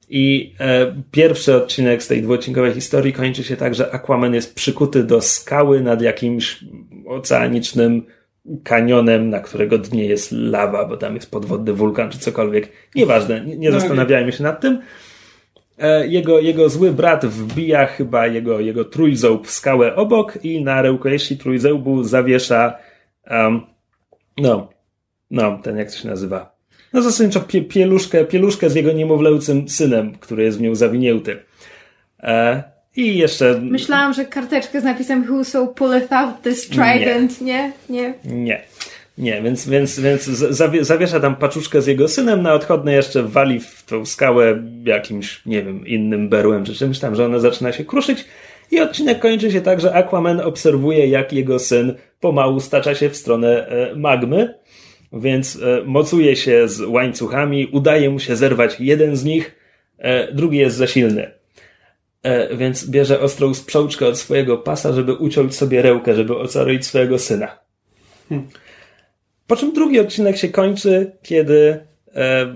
[0.09, 5.03] I e, pierwszy odcinek z tej dwuodcinkowej historii kończy się tak, że Aquaman jest przykuty
[5.03, 6.65] do skały nad jakimś
[7.07, 8.05] oceanicznym
[8.63, 12.71] kanionem, na którego dnie jest lawa, bo tam jest podwodny wulkan czy cokolwiek.
[12.95, 14.81] Nieważne, nie, nie no, zastanawiajmy się nad tym.
[15.77, 20.81] E, jego, jego zły brat wbija chyba jego, jego trójząb w skałę obok i na
[20.81, 22.77] rękojeści trójząbu zawiesza
[23.31, 23.61] um,
[24.37, 24.69] no,
[25.31, 26.59] no, ten jak to się nazywa?
[26.93, 31.37] No zasadniczo pie, pieluszkę, pieluszkę z jego niemowlęcym synem, który jest w nią zawinięty.
[32.19, 32.63] E,
[32.95, 33.59] i jeszcze.
[33.61, 37.71] Myślałam, że karteczkę z napisem Whoso pulleth out this trident, nie?
[37.89, 38.13] Nie.
[38.25, 38.61] Nie.
[39.17, 39.41] nie.
[39.41, 40.23] więc, więc, więc
[40.81, 45.63] zawiesza tam paczuszkę z jego synem, na odchodne jeszcze wali w tą skałę jakimś, nie
[45.63, 48.25] wiem, innym berłem czy czymś tam, że ona zaczyna się kruszyć.
[48.71, 53.15] I odcinek kończy się tak, że Aquaman obserwuje, jak jego syn pomału stacza się w
[53.15, 54.58] stronę e, magmy,
[55.13, 59.55] więc e, mocuje się z łańcuchami, udaje mu się zerwać jeden z nich,
[59.97, 61.31] e, drugi jest za silny.
[62.23, 67.19] E, więc bierze ostrą sprzączkę od swojego pasa, żeby uciąć sobie rełkę, żeby ocalić swojego
[67.19, 67.57] syna.
[68.29, 68.47] Hmm.
[69.47, 71.79] Po czym drugi odcinek się kończy, kiedy
[72.15, 72.55] e,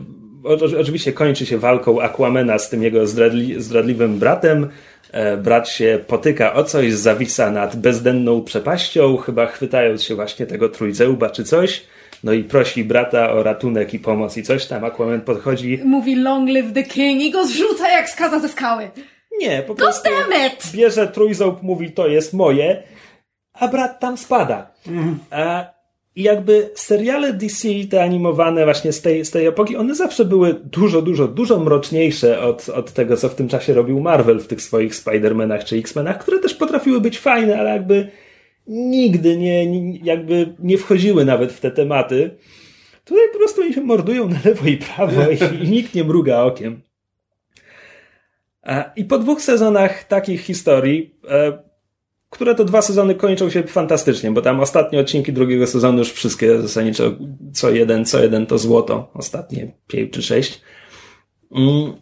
[0.80, 4.70] oczywiście kończy się walką Aquamena z tym jego zdradli, zdradliwym bratem.
[5.12, 10.70] E, brat się potyka o coś, zawisa nad bezdenną przepaścią, chyba chwytając się właśnie tego
[10.70, 11.84] trójcełba czy coś.
[12.24, 14.84] No i prosi brata o ratunek i pomoc i coś tam.
[14.84, 15.80] Aquaman podchodzi.
[15.86, 18.92] Mówi long live the king i go zrzuca jak skaza ze skały.
[19.40, 20.10] Nie, po prostu
[20.74, 22.84] bierze trójząb, mówi to jest moje,
[23.54, 24.72] a brat tam spada.
[24.88, 25.20] Mhm.
[25.32, 25.74] A,
[26.16, 30.54] I jakby seriale DC, te animowane właśnie z tej, z tej epoki, one zawsze były
[30.54, 34.62] dużo, dużo, dużo mroczniejsze od, od tego, co w tym czasie robił Marvel w tych
[34.62, 38.12] swoich Spider-Manach czy X-Menach, które też potrafiły być fajne, ale jakby
[38.68, 42.38] nigdy nie, nie, jakby nie wchodziły nawet w te tematy.
[43.06, 46.42] Tutaj po prostu oni się mordują na lewo i prawo i, i nikt nie mruga
[46.42, 46.82] okiem.
[48.96, 51.64] I po dwóch sezonach takich historii, e,
[52.30, 56.62] które to dwa sezony kończą się fantastycznie, bo tam ostatnie odcinki drugiego sezonu już wszystkie
[56.62, 57.12] zasadniczo
[57.54, 59.12] co jeden, co jeden to złoto.
[59.14, 60.62] Ostatnie pięć czy sześć.
[61.52, 61.94] Mm.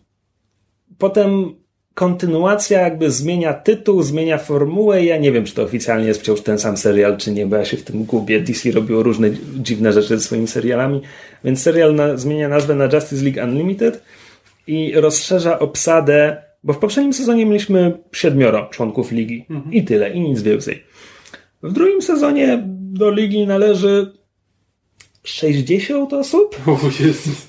[0.97, 1.55] Potem
[2.01, 5.05] kontynuacja jakby zmienia tytuł, zmienia formułę.
[5.05, 7.65] Ja nie wiem, czy to oficjalnie jest wciąż ten sam serial, czy nie, bo ja
[7.65, 8.39] się w tym gubię.
[8.39, 11.01] DC robiło różne dziwne rzeczy ze swoimi serialami,
[11.43, 14.03] więc serial na, zmienia nazwę na Justice League Unlimited
[14.67, 19.73] i rozszerza obsadę, bo w poprzednim sezonie mieliśmy siedmioro członków ligi mhm.
[19.73, 20.83] i tyle, i nic więcej.
[21.63, 24.13] W drugim sezonie do ligi należy
[25.23, 26.55] 60 osób.
[26.67, 27.47] O, Jezus.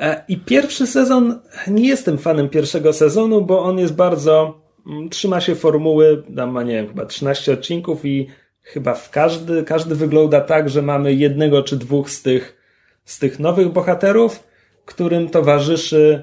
[0.00, 5.40] E, I pierwszy sezon, nie jestem fanem pierwszego sezonu, bo on jest bardzo, mm, trzyma
[5.40, 8.26] się formuły, tam ma, nie wiem, chyba 13 odcinków i
[8.62, 12.56] chyba w każdy, każdy wygląda tak, że mamy jednego czy dwóch z tych,
[13.04, 14.42] z tych nowych bohaterów,
[14.84, 16.22] którym towarzyszy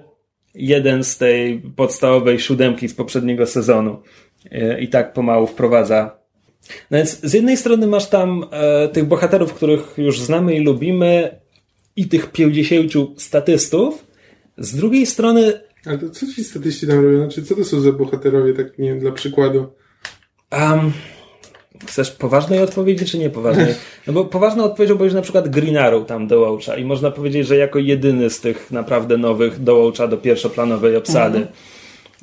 [0.55, 4.01] jeden z tej podstawowej siódemki z poprzedniego sezonu.
[4.51, 6.17] E, I tak pomału wprowadza.
[6.91, 11.39] No więc z jednej strony masz tam e, tych bohaterów, których już znamy i lubimy,
[11.97, 14.07] i tych 50 statystów.
[14.57, 15.61] Z drugiej strony.
[15.85, 17.17] Ale to co ci statyści tam robią?
[17.17, 19.67] Znaczy, co to są za bohaterowie, tak nie wiem, dla przykładu?
[20.51, 20.91] Um,
[21.87, 23.75] chcesz poważnej odpowiedzi, czy niepoważnej?
[24.07, 27.57] No bo poważną odpowiedzią będzie na przykład Green Arrow tam dołącza i można powiedzieć, że
[27.57, 31.47] jako jedyny z tych naprawdę nowych dołącza do pierwszoplanowej obsady.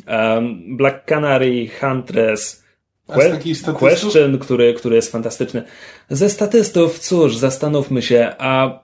[0.08, 2.64] Um, Black Canary, Huntress,
[3.06, 5.62] que Question, który, który jest fantastyczny.
[6.10, 8.83] Ze statystów, cóż, zastanówmy się, a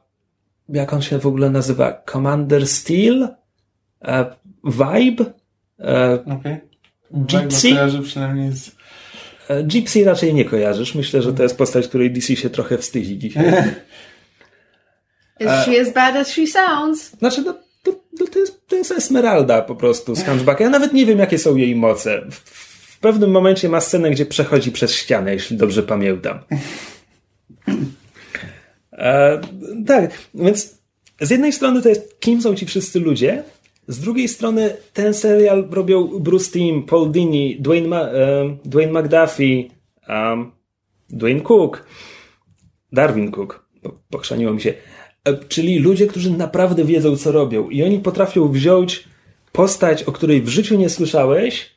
[0.73, 2.03] jak on się w ogóle nazywa?
[2.13, 3.29] Commander Steel?
[4.03, 4.27] E,
[4.65, 5.25] Vibe?
[5.81, 6.61] E, okay.
[7.11, 7.69] Gypsy?
[7.69, 8.71] kojarzy przynajmniej z...
[9.49, 10.95] E, Gypsy raczej nie kojarzysz.
[10.95, 13.53] Myślę, że to jest postać, której DC się trochę wstydzi dzisiaj.
[15.41, 17.11] Is she as bad as she sounds?
[17.19, 17.93] Znaczy, no, to,
[18.33, 20.65] to, jest, to jest Esmeralda po prostu z Hunchbacka.
[20.65, 22.23] Ja nawet nie wiem, jakie są jej moce.
[22.31, 22.35] W,
[22.97, 26.39] w pewnym momencie ma scenę, gdzie przechodzi przez ścianę, jeśli dobrze pamiętam.
[29.01, 29.41] E,
[29.87, 30.81] tak, więc
[31.21, 33.43] z jednej strony to jest kim są ci wszyscy ludzie,
[33.89, 39.65] z drugiej strony ten serial robią Bruce Timm, Paul Dini, Dwayne, Ma e, Dwayne McDuffie,
[40.09, 40.51] um,
[41.11, 41.87] Dwayne Cook,
[42.93, 43.67] Darwin Cook,
[44.11, 44.75] pochrzaniło mi się,
[45.25, 47.71] e, czyli ludzie, którzy naprawdę wiedzą, co robią.
[47.71, 49.05] I oni potrafią wziąć
[49.53, 51.71] postać, o której w życiu nie słyszałeś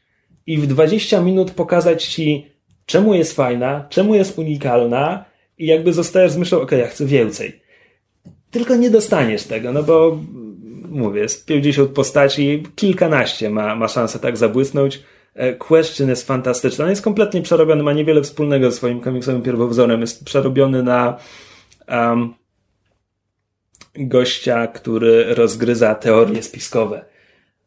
[0.47, 2.47] i w 20 minut pokazać ci,
[2.86, 5.26] czemu jest fajna, czemu jest unikalna,
[5.58, 7.62] i jakby zostajesz z myślą, ok, ja chcę więcej.
[8.51, 10.20] Tylko nie dostaniesz tego, no bo
[10.89, 15.04] mówię, z 50 postaci, kilkanaście ma, ma szansę tak zabłysnąć.
[15.36, 16.84] E, Question jest fantastyczny.
[16.84, 20.01] On jest kompletnie przerobiony, ma niewiele wspólnego ze swoim komiksowym pierwowzorem.
[20.01, 21.18] Jest przerobiony na
[21.88, 22.34] um,
[23.95, 27.06] gościa, który rozgryza teorie spiskowe.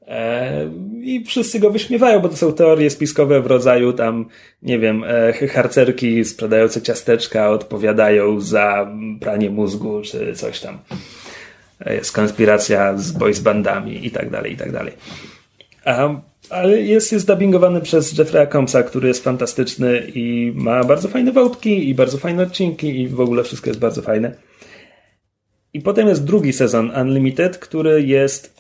[0.07, 0.71] E,
[1.03, 4.27] I wszyscy go wyśmiewają, bo to są teorie spiskowe w rodzaju tam,
[4.63, 10.79] nie wiem, e, harcerki sprzedające ciasteczka odpowiadają za pranie mózgu, czy coś tam.
[11.81, 14.93] E, jest konspiracja z boys bandami i tak dalej, i tak dalej.
[16.51, 21.89] Ale jest, jest dubbingowany przez Jeffrey'a Combsa, który jest fantastyczny i ma bardzo fajne wątki
[21.89, 24.35] i bardzo fajne odcinki i w ogóle wszystko jest bardzo fajne.
[25.75, 28.56] I potem jest drugi sezon Unlimited, który jest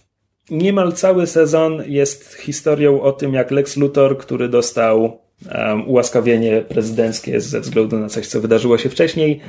[0.50, 5.18] niemal cały sezon jest historią o tym, jak Lex Luthor, który dostał
[5.54, 9.40] um, ułaskawienie prezydenckie ze względu na coś, co wydarzyło się wcześniej,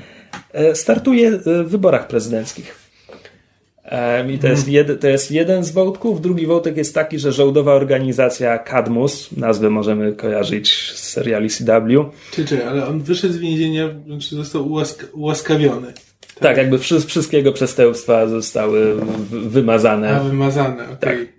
[0.53, 2.87] e, startuje w wyborach prezydenckich.
[4.33, 6.21] I to jest, jed, to jest jeden z wątków.
[6.21, 12.05] Drugi wątek jest taki, że żołdowa organizacja Cadmus, nazwę możemy kojarzyć z seriali CW.
[12.31, 15.93] Czy, czy, ale on wyszedł z więzienia, znaczy został ułask ułaskawiony.
[16.39, 18.95] Tak, tak jakby wszystkie jego przestępstwa zostały
[19.29, 20.15] wymazane.
[20.15, 20.93] A, wymazane, okej.
[20.93, 21.17] Okay.
[21.25, 21.37] Tak.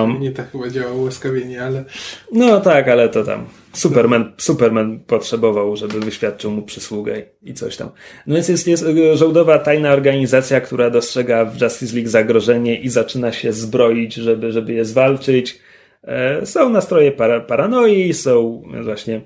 [0.00, 1.84] Um, nie tak chyba działa ułaskawienie, ale...
[2.32, 7.90] No tak, ale to tam Superman, Superman potrzebował, żeby wyświadczył mu przysługę i coś tam.
[8.26, 8.84] No więc jest, jest
[9.14, 14.72] żołdowa tajna organizacja, która dostrzega w Justice League zagrożenie i zaczyna się zbroić, żeby, żeby
[14.72, 15.58] je zwalczyć.
[16.02, 19.20] E, są nastroje para, paranoi, są właśnie...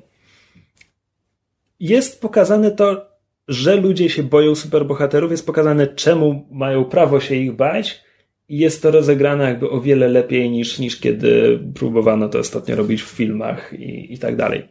[1.80, 3.11] Jest pokazane to,
[3.48, 8.02] że ludzie się boją superbohaterów, jest pokazane, czemu mają prawo się ich bać
[8.48, 13.02] i jest to rozegrane jakby o wiele lepiej niż, niż kiedy próbowano to ostatnio robić
[13.02, 14.68] w filmach i, i tak dalej.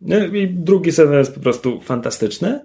[0.00, 2.60] No I drugi sezon jest po prostu fantastyczny.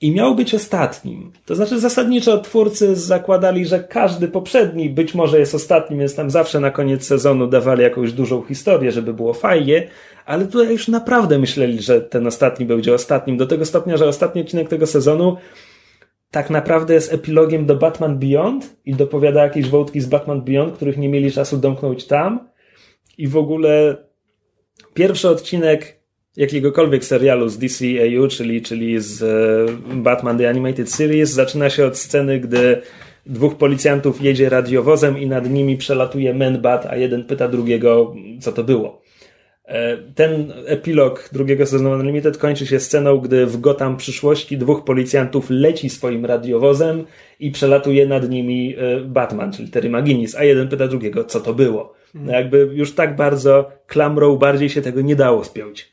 [0.00, 1.32] I miał być ostatnim.
[1.44, 6.60] To znaczy, zasadniczo twórcy zakładali, że każdy poprzedni być może jest ostatnim, więc tam zawsze
[6.60, 9.88] na koniec sezonu dawali jakąś dużą historię, żeby było fajnie,
[10.26, 13.36] ale tutaj już naprawdę myśleli, że ten ostatni będzie ostatnim.
[13.36, 15.36] Do tego stopnia, że ostatni odcinek tego sezonu
[16.30, 20.98] tak naprawdę jest epilogiem do Batman Beyond i dopowiada jakieś wątki z Batman Beyond, których
[20.98, 22.48] nie mieli czasu domknąć tam.
[23.18, 23.96] I w ogóle
[24.94, 26.00] pierwszy odcinek
[26.36, 31.98] jakiegokolwiek serialu z DCAU, czyli, czyli z e, Batman The Animated Series, zaczyna się od
[31.98, 32.82] sceny, gdy
[33.26, 38.64] dwóch policjantów jedzie radiowozem i nad nimi przelatuje Man-Bat, a jeden pyta drugiego, co to
[38.64, 39.03] było.
[39.64, 45.46] E, ten epilog drugiego sezonu Unlimited kończy się sceną, gdy w Gotham przyszłości dwóch policjantów
[45.50, 47.04] leci swoim radiowozem
[47.40, 51.54] i przelatuje nad nimi e, Batman, czyli Terry McGinnis, a jeden pyta drugiego, co to
[51.54, 51.94] było.
[52.14, 55.92] No jakby już tak bardzo klamrą bardziej się tego nie dało spiąć.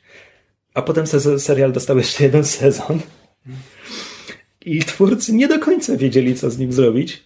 [0.74, 1.06] A potem
[1.38, 2.98] serial dostał jeszcze jeden sezon.
[4.66, 7.24] I twórcy nie do końca wiedzieli, co z nim zrobić.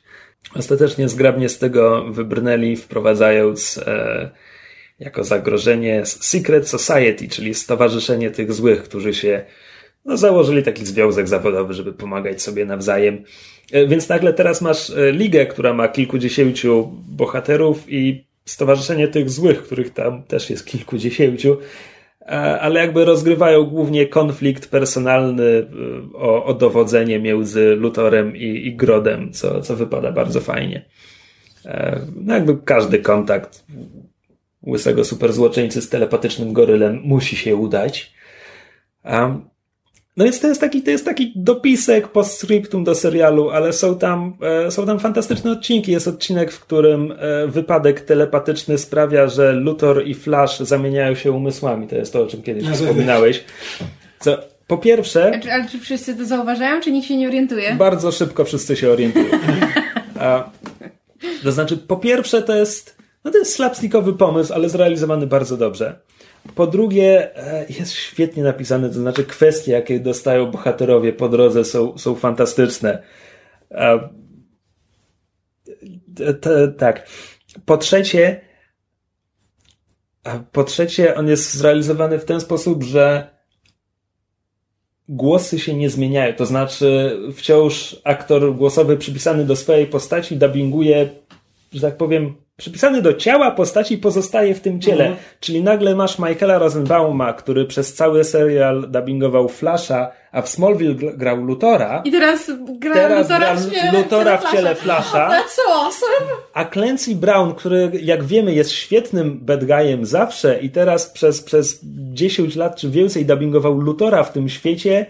[0.54, 4.30] Ostatecznie zgrabnie z tego wybrnęli, wprowadzając e,
[4.98, 9.44] jako zagrożenie Secret Society, czyli stowarzyszenie tych złych, którzy się
[10.04, 13.24] no, założyli taki związek zawodowy, żeby pomagać sobie nawzajem.
[13.72, 19.62] E, więc nagle teraz masz e, ligę, która ma kilkudziesięciu bohaterów i stowarzyszenie tych złych,
[19.62, 21.56] których tam też jest kilkudziesięciu,
[22.20, 22.26] e,
[22.60, 25.66] ale jakby rozgrywają głównie konflikt personalny
[26.14, 30.84] o, o dowodzenie między Lutorem i, i Grodem, co, co wypada bardzo fajnie.
[32.16, 33.64] No jakby każdy kontakt
[34.66, 38.12] łysego superzłoczyńcy z telepatycznym gorylem musi się udać.
[39.04, 39.48] Um,
[40.16, 44.36] no więc to jest taki, to jest taki dopisek postscriptum do serialu, ale są tam,
[44.66, 45.92] e, są tam fantastyczne odcinki.
[45.92, 51.88] Jest odcinek, w którym e, wypadek telepatyczny sprawia, że Luthor i Flash zamieniają się umysłami.
[51.88, 53.44] To jest to, o czym kiedyś wspominałeś.
[54.20, 55.32] Co, po pierwsze...
[55.36, 57.74] A czy, ale czy wszyscy to zauważają, czy nikt się nie orientuje?
[57.74, 59.26] Bardzo szybko wszyscy się orientują.
[60.20, 60.50] A,
[61.42, 62.95] to znaczy, po pierwsze to jest
[63.26, 66.00] no to jest slapstickowy pomysł, ale zrealizowany bardzo dobrze.
[66.54, 71.98] Po drugie, e, jest świetnie napisany, to znaczy kwestie, jakie dostają bohaterowie po drodze są,
[71.98, 73.02] są fantastyczne.
[73.70, 74.08] E,
[76.78, 77.08] tak.
[77.64, 78.40] Po trzecie,
[80.52, 83.30] po trzecie, on jest zrealizowany w ten sposób, że
[85.08, 86.34] głosy się nie zmieniają.
[86.34, 91.08] To znaczy, wciąż aktor głosowy przypisany do swojej postaci dubbinguje,
[91.76, 95.04] że tak powiem, przypisany do ciała postaci pozostaje w tym ciele.
[95.04, 95.24] Mhm.
[95.40, 101.44] Czyli nagle masz Michaela Rosenbauma, który przez cały serial dubbingował Flasha, a w Smallville grał
[101.44, 102.02] Lutora.
[102.04, 105.30] I teraz gra teraz Lutora, gra w ciele, Lutora w ciele Flasha.
[105.30, 106.30] That's awesome.
[106.54, 111.80] A Clancy Brown, który jak wiemy jest świetnym bad guyem zawsze i teraz przez, przez
[112.12, 115.06] 10 lat czy więcej dubbingował Lutora w tym świecie,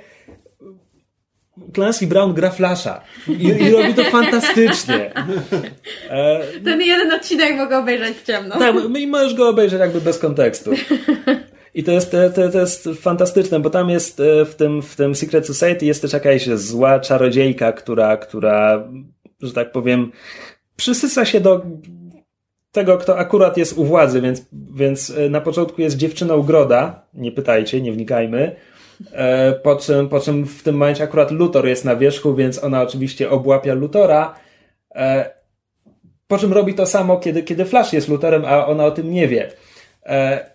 [1.74, 5.12] Clancy Brown gra Flasha i, i robi to fantastycznie.
[6.10, 8.58] E, Ten jeden odcinek mogę obejrzeć w ciemno.
[8.58, 10.70] Tak, i możesz go obejrzeć jakby bez kontekstu.
[11.74, 15.14] I to jest, to, to jest fantastyczne, bo tam jest e, w tym, w tym
[15.14, 18.88] Secret Society jest też jakaś zła czarodziejka, która, która,
[19.42, 20.12] że tak powiem,
[20.76, 21.62] przysysa się do
[22.72, 27.32] tego, kto akurat jest u władzy, więc, więc e, na początku jest dziewczyną Groda, nie
[27.32, 28.56] pytajcie, nie wnikajmy,
[29.62, 33.30] po czym, po czym w tym momencie akurat Luthor jest na wierzchu, więc ona oczywiście
[33.30, 34.34] obłapia Lutora.
[34.94, 35.30] E,
[36.28, 39.28] po czym robi to samo, kiedy, kiedy Flash jest Lutorem, a ona o tym nie
[39.28, 39.50] wie.
[40.06, 40.46] E,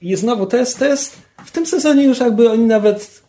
[0.00, 3.22] I znowu to jest, to jest w tym sezonie już jakby oni nawet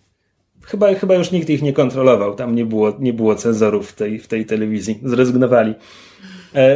[0.62, 2.36] chyba, chyba już nikt ich nie kontrolował.
[2.36, 5.00] Tam nie było, nie było cenzorów w tej, w tej telewizji.
[5.04, 5.76] Zrezygnowali.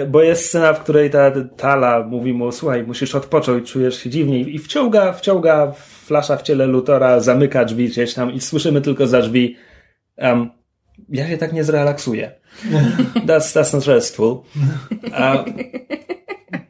[0.09, 4.39] Bo jest scena, w której ta Tala mówi mu, słuchaj, musisz odpocząć, czujesz się dziwnie
[4.39, 5.71] i wciąga, wciąga
[6.05, 9.55] flasza w ciele Lutora, zamyka drzwi gdzieś tam i słyszymy tylko za drzwi
[10.17, 10.49] um,
[11.09, 12.31] ja się tak nie zrelaksuję.
[13.27, 14.41] That's, that's not restful.
[15.13, 15.45] A,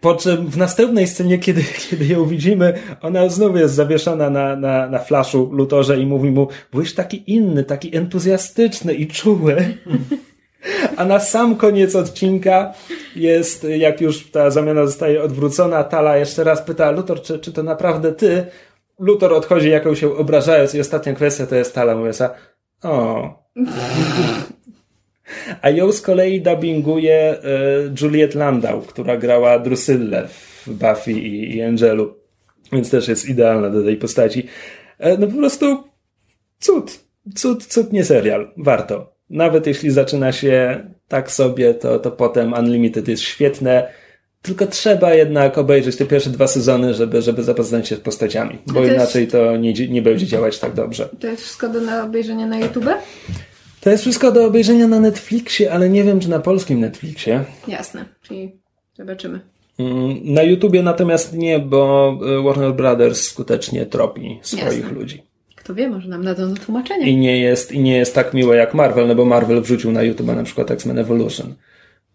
[0.02, 4.90] po czym w następnej scenie, kiedy, kiedy ją widzimy, ona znowu jest zawieszona na, na,
[4.90, 9.56] na flaszu Lutorze i mówi mu, byłeś taki inny, taki entuzjastyczny i czuły.
[10.98, 12.74] A na sam koniec odcinka
[13.16, 17.64] jest, jak już ta zamiana zostaje odwrócona, Tala jeszcze raz pyta, Lutor, czy, czy to
[17.64, 18.46] naprawdę ty?
[19.00, 22.30] Luthor odchodzi jakąś się obrażając i ostatnia kwestia to jest Tala mówiąca
[22.84, 23.30] o.
[25.62, 31.62] A ją z kolei dubbinguje y, Juliet Landau, która grała Drusillę w Buffy i, i
[31.62, 32.16] Angelu.
[32.72, 34.48] Więc też jest idealna do tej postaci.
[35.00, 35.84] E, no po prostu
[36.60, 37.00] cud.
[37.36, 38.52] Cud, cud nie serial.
[38.58, 39.19] Warto.
[39.30, 43.88] Nawet jeśli zaczyna się tak sobie, to, to potem Unlimited jest świetne.
[44.42, 48.74] Tylko trzeba jednak obejrzeć te pierwsze dwa sezony, żeby, żeby zapoznać się z postaciami, bo
[48.74, 51.10] to jest- inaczej to nie, nie będzie działać tak dobrze.
[51.20, 52.86] To jest wszystko do obejrzenia na YouTube?
[53.82, 57.44] To jest wszystko do obejrzenia na Netflixie, ale nie wiem, czy na polskim Netflixie.
[57.68, 58.52] Jasne, czyli
[58.98, 59.40] zobaczymy.
[59.80, 64.90] Mm, Na YouTubie natomiast nie, bo y, Warner Brothers skutecznie tropi swoich Jasne.
[64.92, 65.24] ludzi.
[65.70, 67.06] Kto wie, może nam dadzą do tłumaczenia.
[67.06, 70.04] I nie, jest, I nie jest tak miłe jak Marvel, no bo Marvel wrzucił na
[70.04, 71.56] YouTube na przykład X-Men Evolution.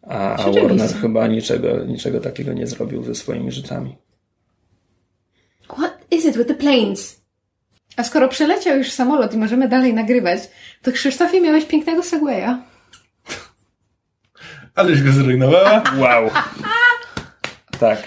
[0.02, 0.50] A, a.
[0.50, 3.96] Warner chyba niczego, niczego takiego nie zrobił ze swoimi rzeczami.
[5.68, 7.20] What is it with the planes?
[7.96, 10.40] A skoro przeleciał już samolot i możemy dalej nagrywać,
[10.82, 12.58] to Krzysztofie miałeś pięknego segwaya.
[14.74, 15.82] Aleś go zrujnowała.
[15.98, 16.30] Wow.
[17.80, 18.02] tak.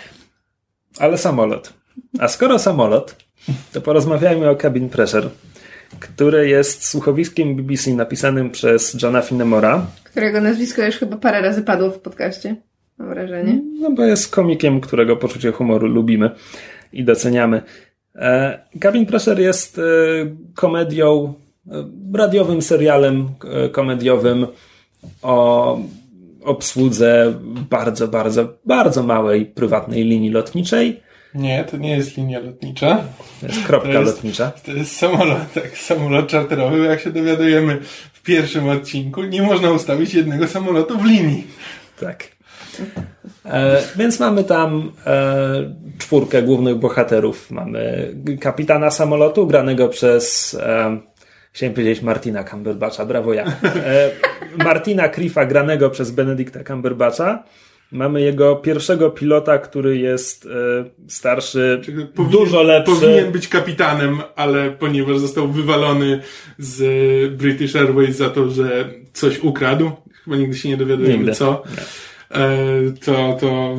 [0.99, 1.73] Ale samolot.
[2.19, 3.26] A skoro samolot,
[3.73, 5.29] to porozmawiajmy o Cabin Pressure,
[5.99, 9.85] które jest słuchowiskiem BBC napisanym przez Johna Finnemora,
[10.17, 12.55] Którego nazwisko już chyba parę razy padło w podcaście.
[12.97, 13.61] Mam wrażenie.
[13.79, 16.29] no bo jest komikiem, którego poczucie humoru lubimy
[16.93, 17.61] i doceniamy.
[18.15, 19.81] E, Cabin Pressure jest e,
[20.55, 21.33] komedią,
[21.71, 23.29] e, radiowym serialem
[23.71, 24.47] komediowym
[25.21, 25.79] o
[26.43, 27.33] obsłudze
[27.69, 30.99] bardzo, bardzo, bardzo małej prywatnej linii lotniczej.
[31.37, 33.03] Nie, to nie jest linia lotnicza.
[33.41, 34.51] To jest kropka To jest- lotnicza.
[34.65, 36.77] To jest samolot, tak, samolot czarterowy.
[36.85, 37.79] Jak się dowiadujemy
[38.13, 41.47] w pierwszym odcinku, nie można ustawić jednego samolotu w linii.
[41.99, 42.23] Tak.
[43.45, 47.51] E, więc mamy tam e, czwórkę głównych bohaterów.
[47.51, 50.97] Mamy kapitana samolotu, granego przez, e,
[51.51, 53.45] chciałem powiedzieć Martina Cumberbatcha, brawo ja.
[53.63, 54.09] E,
[54.63, 57.43] Martina Criffa, granego przez Benedicta Cumberbatcha.
[57.91, 60.49] Mamy jego pierwszego pilota, który jest e,
[61.07, 61.81] starszy,
[62.15, 62.91] powinien- dużo lepszy.
[62.95, 66.21] Powinien być kapitanem, ale ponieważ został wywalony
[66.57, 69.91] z British Airways za to, że coś ukradł,
[70.23, 71.31] chyba nigdy się nie dowiadujemy Nigdy.
[71.33, 71.69] co, e,
[73.05, 73.77] to, to,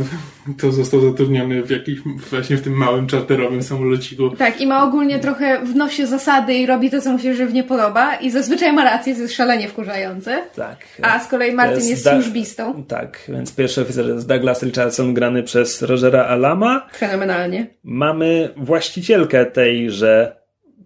[0.60, 4.30] to został zatrudniony w jakiś, właśnie w tym małym czarterowym samolociku.
[4.30, 7.64] Tak, i ma ogólnie trochę w nosie zasady i robi to, co mu się żywnie
[7.64, 10.42] podoba i zazwyczaj ma rację, to jest szalenie wkurzające.
[10.56, 10.78] Tak.
[11.02, 12.84] A z kolei Martin jest, da- służbistą.
[12.84, 16.86] Tak, więc pierwszy oficer jest Douglas Richardson, grany przez Rogera Alama.
[16.96, 17.66] Fenomenalnie.
[17.84, 20.36] Mamy właścicielkę tejże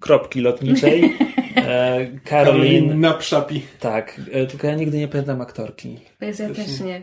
[0.00, 1.04] kropki lotniczej,
[1.56, 2.94] e, Caroline.
[2.94, 3.62] na przapi.
[3.80, 5.98] Tak, e, tylko ja nigdy nie pamiętam aktorki.
[6.20, 7.02] Ja też nie.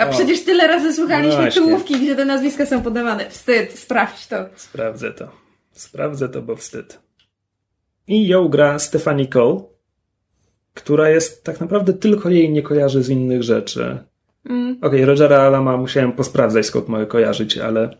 [0.00, 0.10] A O.
[0.12, 3.30] przecież tyle razy słuchaliśmy No czołówki, gdzie te nazwiska są podawane.
[3.30, 4.36] Wstyd, sprawdź to.
[4.56, 5.28] Sprawdzę to.
[5.72, 6.98] Sprawdzę to, bo wstyd.
[8.08, 9.60] I ją gra Stephanie Cole,
[10.74, 13.98] która jest tak naprawdę tylko jej nie kojarzy z innych rzeczy.
[14.50, 14.78] Mm.
[14.82, 17.96] Okej, Rogera Alama musiałem posprawdzać, skąd mogę kojarzyć, ale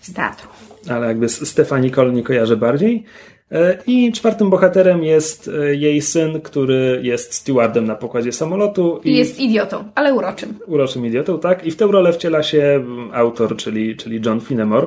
[0.00, 0.48] Z teatru.
[0.90, 3.04] ale jakby z- Stephanie Cole nie kojarzę bardziej.
[3.52, 9.16] E, I czwartym bohaterem jest e, jej syn, który jest stewardem na pokładzie samolotu I
[9.16, 10.58] jest idiotą, ale uroczym.
[10.66, 11.66] uroczym idiotą, tak?
[11.66, 14.86] I w tę rolę wciela się mm, autor, czyli, czyli John Finnemore.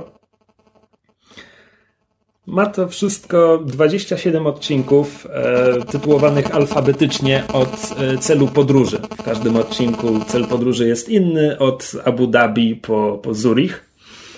[2.45, 8.97] Ma to wszystko 27 odcinków e, tytułowanych alfabetycznie od e, celu podróży.
[9.19, 13.85] W każdym odcinku cel podróży jest inny, od Abu Dhabi po, po Zurich,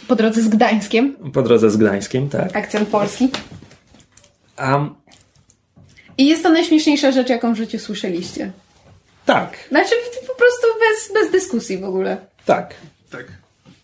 [0.07, 1.15] Po drodze z Gdańskiem.
[1.33, 2.55] po drodze z Gdańskiem, tak.
[2.55, 3.29] Akcent polski.
[4.61, 4.89] A,
[6.17, 8.51] I jest to najśmieszniejsza rzecz, jaką w życiu słyszeliście.
[9.25, 9.95] tak, Znaczy
[10.27, 12.17] po prostu bez, bez dyskusji w ogóle.
[12.45, 12.75] tak.
[13.11, 13.25] Tak.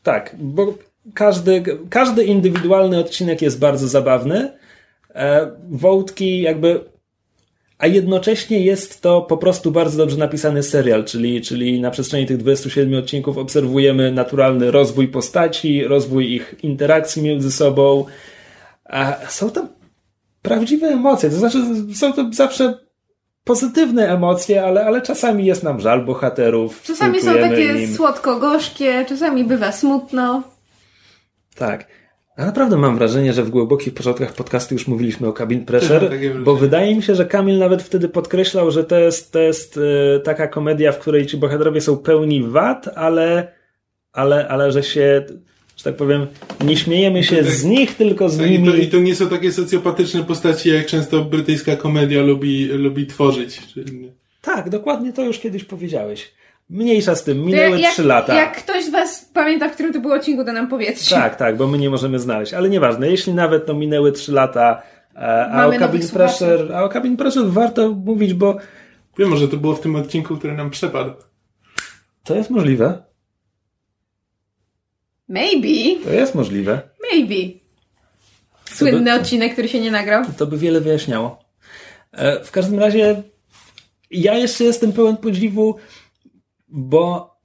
[0.04, 0.74] Tak, bo
[1.14, 4.52] każdy, każdy indywidualny odcinek jest bardzo zabawny.
[5.16, 6.84] E, wątki jakby.
[7.78, 12.38] A jednocześnie jest to po prostu bardzo dobrze napisany serial, czyli, czyli na przestrzeni tych
[12.38, 18.06] 27 odcinków obserwujemy naturalny rozwój postaci, rozwój ich interakcji między sobą.
[18.86, 19.68] A są tam
[20.48, 21.58] prawdziwe emocje, to znaczy
[21.96, 22.88] są to zawsze
[23.44, 26.84] pozytywne emocje, ale, ale czasami jest nam żal bohaterów.
[26.84, 27.96] Czasami są takie im.
[27.96, 30.44] słodko-gorzkie, czasami bywa smutno.
[31.56, 31.88] Tak.
[32.38, 36.30] A naprawdę mam wrażenie, że w głębokich początkach podcastu już mówiliśmy o Cabin Pressure, takie
[36.30, 39.80] bo wydaje mi się, że Kamil nawet wtedy podkreślał, że to jest, to jest
[40.16, 43.52] e, taka komedia, w której ci bohaterowie są pełni wad, ale,
[44.14, 45.26] ale, ale że się,
[45.78, 46.28] że tak powiem,
[46.66, 48.68] nie śmiejemy się tak- z nich, tylko z Tak, I, nimi.
[48.68, 53.62] to, I to nie są takie socjopatyczne postaci, jak często brytyjska komedia lubi, lubi tworzyć.
[53.74, 54.12] Czyli-
[54.42, 56.32] Tak, dokładnie to już kiedyś powiedziałeś.
[56.70, 58.36] Mniejsza z tym, minęły trzy lata.
[58.36, 61.16] Jak ktoś z Was pamięta, w którym to było odcinku, to nam powiedzcie.
[61.16, 62.54] Tak, tak, bo my nie możemy znaleźć.
[62.54, 64.82] Ale nieważne, jeśli nawet to minęły trzy lata,
[65.16, 68.58] e, a Mamy o, cabin pressure, a o Cabin Pressure warto mówić, bo
[69.18, 71.12] Wiem, może to było w tym odcinku, który nam przepadł.
[72.24, 73.04] to jest możliwe.
[75.30, 76.82] Maybe, To jest możliwe.
[77.14, 77.60] maybe.
[78.72, 80.24] Słynny odcinek, który się nie nagrał.
[80.38, 81.40] To by wiele wyjaśniało.
[82.12, 83.24] E, W każdym razie
[84.12, 85.76] ja jeszcze jestem pełen podziwu,
[86.68, 87.36] bo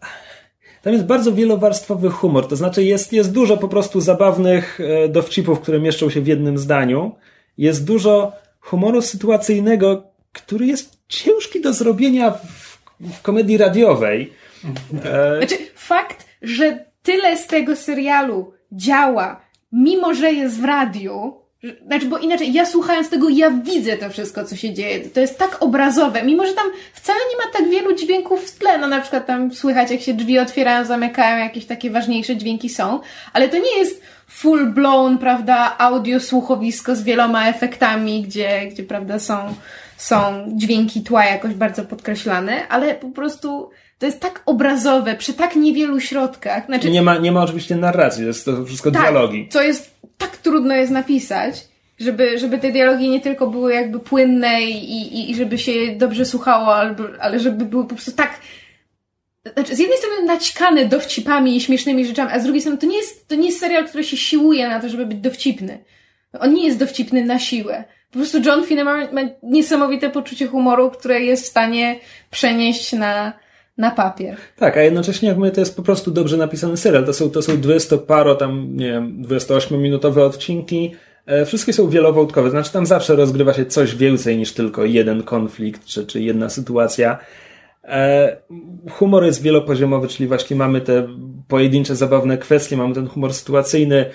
[0.83, 5.61] tam jest bardzo wielowarstwowy humor, to znaczy jest, jest dużo po prostu zabawnych e, dowcipów,
[5.61, 7.15] które mieszczą się w jednym zdaniu.
[7.59, 10.03] Jest dużo humoru sytuacyjnego,
[10.33, 14.33] który jest ciężki do zrobienia w, w komedii radiowej.
[15.05, 15.37] E...
[15.39, 19.41] Znaczy, fakt, że tyle z tego serialu działa,
[19.73, 21.43] mimo że jest w radiu,
[21.87, 25.01] znaczy, bo inaczej, ja słuchając tego, ja widzę to wszystko, co się dzieje.
[25.01, 28.79] To jest tak obrazowe, mimo że tam wcale nie ma tak wielu dźwięków w tle.
[28.79, 33.01] No na przykład tam słychać, jak się drzwi otwierają, zamykają, jakieś takie ważniejsze dźwięki są,
[33.33, 39.19] ale to nie jest full blown, prawda, audio słuchowisko z wieloma efektami, gdzie, gdzie prawda,
[39.19, 39.55] są,
[39.97, 43.71] są dźwięki tła jakoś bardzo podkreślane, ale po prostu
[44.03, 46.67] to jest tak obrazowe, przy tak niewielu środkach.
[46.67, 49.49] Znaczy, nie, ma, nie ma oczywiście narracji, jest to wszystko tak, dialogi.
[49.51, 54.63] Co jest tak trudno jest napisać, żeby, żeby te dialogi nie tylko były jakby płynne
[54.63, 58.41] i, i, i żeby się dobrze słuchało, albo, ale żeby były po prostu tak
[59.55, 62.97] znaczy, z jednej strony naćkane dowcipami i śmiesznymi rzeczami, a z drugiej strony to nie
[62.97, 65.85] jest, to nie jest serial, który się siłuje na to, żeby być dowcipny.
[66.41, 67.85] On nie jest dowcipny na siłę.
[68.11, 72.01] Po prostu John Finneman ma niesamowite poczucie humoru, które jest w stanie
[72.31, 73.42] przenieść na,
[73.79, 74.37] na papier.
[74.57, 77.05] Tak, a jednocześnie jak mówię, to jest po prostu dobrze napisany serial.
[77.05, 80.95] To są, to są 20 paro, tam, nie wiem, 28-minutowe odcinki.
[81.27, 85.85] E, wszystkie są wielowątkowe, znaczy tam zawsze rozgrywa się coś więcej niż tylko jeden konflikt,
[85.85, 87.19] czy, czy jedna sytuacja.
[87.85, 88.37] E,
[88.91, 91.09] humor jest wielopoziomowy, czyli właśnie mamy te
[91.49, 94.07] pojedyncze, zabawne kwestie, mamy ten humor sytuacyjny,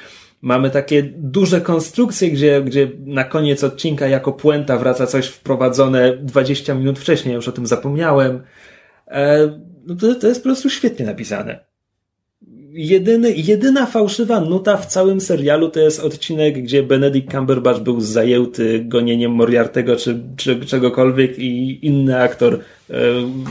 [0.41, 6.73] mamy takie duże konstrukcje, gdzie, gdzie na koniec odcinka jako puenta wraca coś wprowadzone 20
[6.73, 8.43] minut wcześniej, już o tym zapomniałem.
[9.07, 9.47] E,
[9.87, 11.59] no to, to jest po prostu świetnie napisane.
[12.71, 18.83] Jedyny, jedyna fałszywa nuta w całym serialu to jest odcinek, gdzie Benedict Cumberbatch był zajęty
[18.85, 22.93] gonieniem Moriartego czy, czy czegokolwiek i inny aktor e,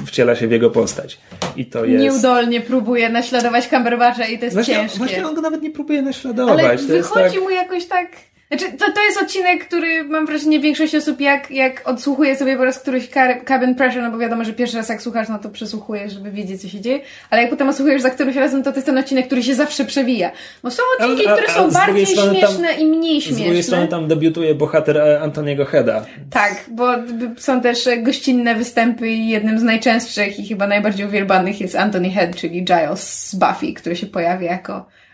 [0.06, 1.18] wciela się w jego postać.
[1.56, 2.04] I to jest...
[2.04, 4.98] Nieudolnie próbuje naśladować Cumberbatcha i to jest właśnie, ciężkie.
[4.98, 6.64] Właśnie on go nawet nie próbuje naśladować.
[6.64, 7.42] Ale to wychodzi tak...
[7.42, 8.08] mu jakoś tak
[8.48, 12.64] znaczy, to, to jest odcinek, który mam wrażenie większość osób jak, jak odsłuchuje sobie po
[12.64, 13.08] raz któryś
[13.48, 16.62] cabin pressure, no bo wiadomo, że pierwszy raz jak słuchasz, no to przesłuchujesz, żeby wiedzieć,
[16.62, 19.26] co się dzieje, ale jak potem odsłuchujesz za którymś razem, to to jest ten odcinek,
[19.26, 20.30] który się zawsze przewija.
[20.62, 23.42] Bo są odcinki, a, a, które są bardziej śmieszne tam, i mniej śmieszne.
[23.42, 26.06] Z drugiej strony tam debiutuje bohater e, Antoniego Heda.
[26.30, 26.88] Tak, bo
[27.36, 32.36] są też gościnne występy i jednym z najczęstszych i chyba najbardziej uwielbanych jest Anthony Head,
[32.36, 35.05] czyli Giles z Buffy, który się pojawia jako E,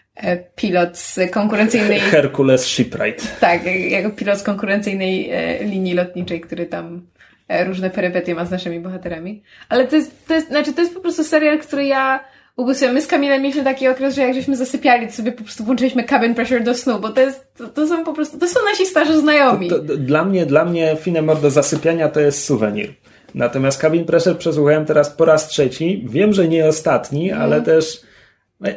[0.56, 2.00] pilot z konkurencyjnej...
[2.00, 3.40] Hercules Shipwright.
[3.40, 3.60] Tak,
[3.90, 7.06] jako pilot z konkurencyjnej e, linii lotniczej, który tam
[7.48, 9.42] e, różne perypetie ma z naszymi bohaterami.
[9.68, 12.24] Ale to jest, to jest, znaczy to jest po prostu serial, który ja
[12.56, 12.94] ubóstwiam.
[12.94, 16.04] My z Kamilem mieliśmy taki okres, że jak żeśmy zasypiali, to sobie po prostu włączyliśmy
[16.04, 18.86] cabin pressure do snu, bo to jest, to, to są po prostu, to są nasi
[18.86, 19.68] starzy znajomi.
[19.68, 22.94] To, to, dla mnie, dla mnie Finemor do zasypiania to jest suwenir.
[23.34, 26.04] Natomiast cabin pressure przesłuchałem teraz po raz trzeci.
[26.08, 27.42] Wiem, że nie ostatni, mm.
[27.42, 28.02] ale też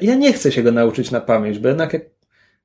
[0.01, 2.01] ja nie chcę się go nauczyć na pamięć, bo jednak jak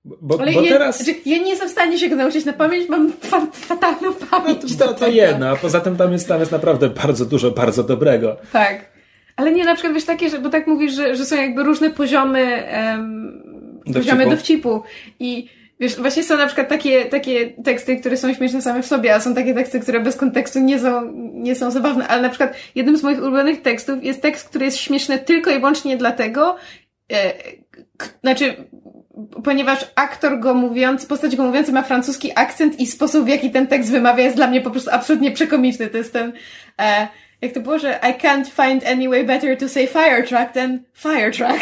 [0.04, 1.02] bo, Ale bo ja, teraz...
[1.02, 3.12] Znaczy, ja nie jestem w stanie się go nauczyć na pamięć, mam
[3.52, 4.62] fatalną pamięć.
[4.62, 7.50] No, to, to, to jedno, a poza tym tam jest, tam jest naprawdę bardzo dużo,
[7.50, 8.36] bardzo dobrego.
[8.52, 8.90] Tak.
[9.36, 11.90] Ale nie na przykład wiesz takie, że, bo tak mówisz, że, że są jakby różne
[11.90, 14.82] poziomy, um, poziomy dowcipu.
[15.20, 15.48] I
[15.80, 19.20] wiesz, właśnie są na przykład takie, takie teksty, które są śmieszne same w sobie, a
[19.20, 22.08] są takie teksty, które bez kontekstu nie są, nie są zabawne.
[22.08, 25.54] Ale na przykład jednym z moich ulubionych tekstów jest tekst, który jest śmieszny tylko i
[25.54, 26.56] wyłącznie dlatego,
[28.20, 28.56] znaczy,
[29.44, 33.66] ponieważ aktor go mówiący, postać go mówiący ma francuski akcent i sposób, w jaki ten
[33.66, 35.86] tekst wymawia jest dla mnie po prostu absolutnie przekomiczny.
[35.86, 36.32] To jest ten,
[36.80, 37.08] e,
[37.42, 40.78] jak to było, że I can't find any way better to say fire truck than
[40.94, 41.60] fire truck.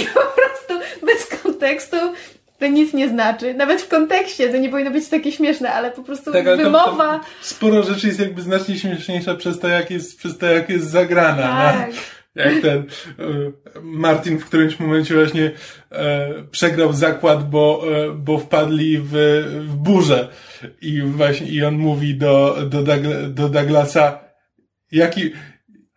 [0.00, 1.96] I po prostu bez kontekstu
[2.58, 3.54] to nic nie znaczy.
[3.54, 7.18] Nawet w kontekście to nie powinno być takie śmieszne, ale po prostu tak, wymowa...
[7.18, 10.68] To, to sporo rzeczy jest jakby znacznie śmieszniejsza przez to, jak jest, przez to, jak
[10.68, 11.42] jest zagrana.
[11.42, 11.88] Tak.
[11.90, 11.96] No?
[12.34, 12.84] Jak ten e,
[13.82, 15.50] Martin w którymś momencie właśnie
[15.92, 19.12] e, przegrał zakład, bo, e, bo wpadli w,
[19.68, 20.28] w burzę.
[20.80, 22.82] I właśnie i on mówi do, do,
[23.28, 24.18] do Douglasa,
[24.92, 25.32] jaki,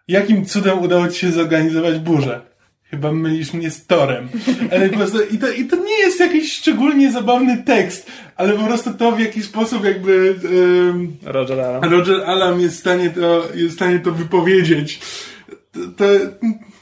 [0.07, 2.41] jakim cudem udało ci się zorganizować burzę?
[2.83, 4.29] Chyba mylisz mnie z Torem.
[4.71, 8.63] Ale po prostu, i, to, I to nie jest jakiś szczególnie zabawny tekst, ale po
[8.63, 11.83] prostu to w jaki sposób jakby um, Roger Alam.
[11.91, 14.99] Roger Alam jest w stanie to, jest w stanie to wypowiedzieć
[15.97, 16.05] to,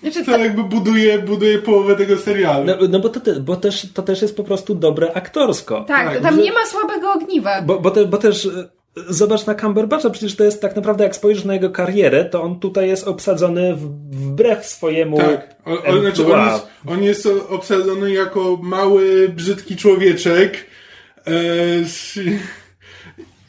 [0.02, 2.66] znaczy, to jakby buduje, buduje połowę tego serialu.
[2.66, 5.86] No, no bo, to, te, bo też, to też jest po prostu dobre aktorsko.
[5.88, 7.62] Tak, tak tam że, nie ma słabego ogniwa.
[7.62, 8.50] Bo, bo, te, bo też e,
[9.10, 12.60] zobacz na Cumberbatcha, przecież to jest tak naprawdę, jak spojrzysz na jego karierę, to on
[12.60, 18.60] tutaj jest obsadzony wbrew swojemu Tak, on, on, znaczy on, jest, on jest obsadzony jako
[18.62, 20.66] mały, brzydki człowieczek
[21.28, 21.32] e,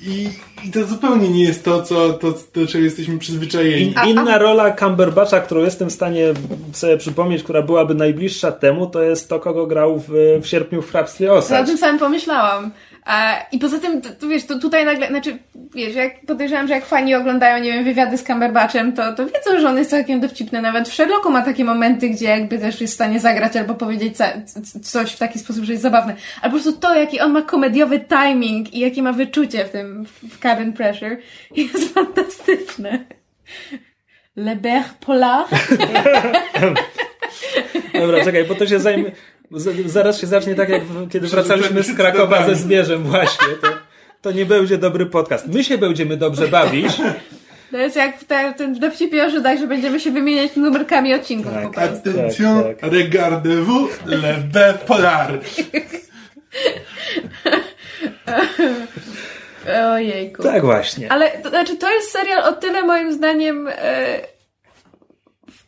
[0.00, 0.28] I,
[0.64, 3.82] I to zupełnie nie jest to, co, to, do czego jesteśmy przyzwyczajeni.
[3.82, 6.34] In, inna rola Cumberbatcha, którą jestem w stanie
[6.72, 10.08] sobie przypomnieć, która byłaby najbliższa temu, to jest to, kogo grał w,
[10.42, 12.70] w sierpniu w Hrabstwie Ja o tym samym pomyślałam.
[13.52, 15.38] I poza tym, to, to wiesz, to tutaj nagle, znaczy,
[15.74, 19.60] wiesz, jak podejrzewam, że jak fani oglądają, nie wiem, wywiady z Cumberbatchem, to, to wiedzą,
[19.60, 20.62] że on jest całkiem dowcipny.
[20.62, 24.16] Nawet w Sherlocku ma takie momenty, gdzie jakby też jest w stanie zagrać albo powiedzieć
[24.82, 26.16] coś w taki sposób, że jest zabawne.
[26.42, 30.06] Ale po prostu to, jaki on ma komediowy timing i jakie ma wyczucie w tym,
[30.28, 31.16] w Cabin Pressure,
[31.56, 33.04] jest fantastyczne.
[34.36, 35.44] Le Ber Polar.
[38.00, 39.10] Dobra, czekaj, bo to się zajmie.
[39.50, 43.46] Z- Zaraz się zacznie tak, jak kiedy wracaliśmy z Krakowa ze Zbierzem, właśnie.
[43.62, 43.68] To,
[44.22, 45.46] to nie będzie dobry podcast.
[45.46, 46.92] My się będziemy dobrze bawić.
[47.70, 48.74] To jest jak te, ten
[49.26, 51.64] o Żydach, że będziemy się wymieniać numerkami odcinków Tak.
[51.64, 52.10] po prostu.
[52.10, 52.92] Attention, tak, tak.
[52.92, 55.38] regardez-vous le bel polar.
[59.92, 60.42] Ojejku.
[60.42, 61.12] Tak właśnie.
[61.12, 64.18] Ale to znaczy, to jest serial o tyle moim zdaniem e,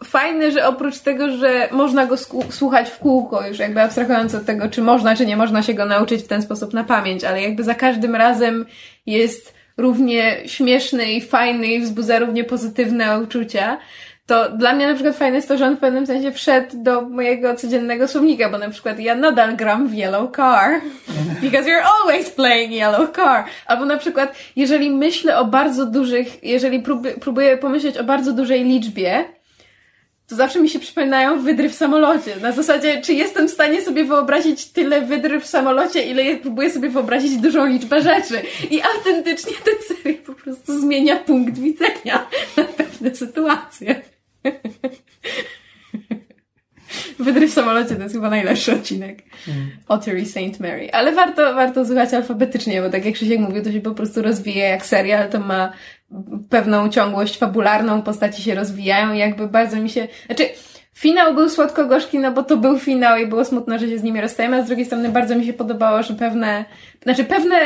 [0.04, 2.16] fajny, że oprócz tego, że można go
[2.50, 5.86] słuchać w kółko, już jakby abstrahując od tego, czy można, czy nie można się go
[5.86, 8.66] nauczyć w ten sposób na pamięć, ale jakby za każdym razem
[9.06, 13.78] jest równie śmieszny i fajny i wzbudza równie pozytywne uczucia.
[14.26, 17.02] To dla mnie na przykład fajne jest to, że on w pewnym sensie wszedł do
[17.02, 20.80] mojego codziennego słownika, bo na przykład ja nadal gram w Yellow Car,
[21.42, 23.44] because you're always playing Yellow Car.
[23.66, 26.82] Albo na przykład, jeżeli myślę o bardzo dużych, jeżeli
[27.20, 29.24] próbuję pomyśleć o bardzo dużej liczbie,
[30.28, 32.36] to zawsze mi się przypominają wydry w samolocie.
[32.36, 36.90] Na zasadzie, czy jestem w stanie sobie wyobrazić tyle wydry w samolocie, ile próbuję sobie
[36.90, 38.42] wyobrazić dużą liczbę rzeczy.
[38.70, 42.26] I autentycznie ten serial po prostu zmienia punkt widzenia
[42.56, 44.02] na pewne sytuacje.
[47.18, 49.22] Wydry w samolocie to jest chyba najlepszy odcinek.
[49.88, 50.60] Ottery St.
[50.60, 50.92] Mary.
[50.92, 54.68] Ale warto, warto słuchać alfabetycznie, bo tak jak Krzysiek mówił, to się po prostu rozwija
[54.68, 55.72] jak serial, to ma
[56.50, 60.08] pewną ciągłość fabularną, postaci się rozwijają i jakby bardzo mi się...
[60.26, 60.44] Znaczy,
[60.94, 64.20] finał był słodko-gorzki, no bo to był finał i było smutno, że się z nimi
[64.20, 66.64] rozstajemy, a z drugiej strony bardzo mi się podobało, że pewne,
[67.02, 67.56] znaczy pewne,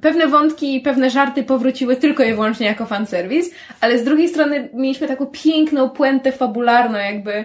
[0.00, 3.50] pewne wątki i pewne żarty powróciły tylko i wyłącznie jako fanserwis,
[3.80, 7.44] ale z drugiej strony mieliśmy taką piękną puentę fabularną, jakby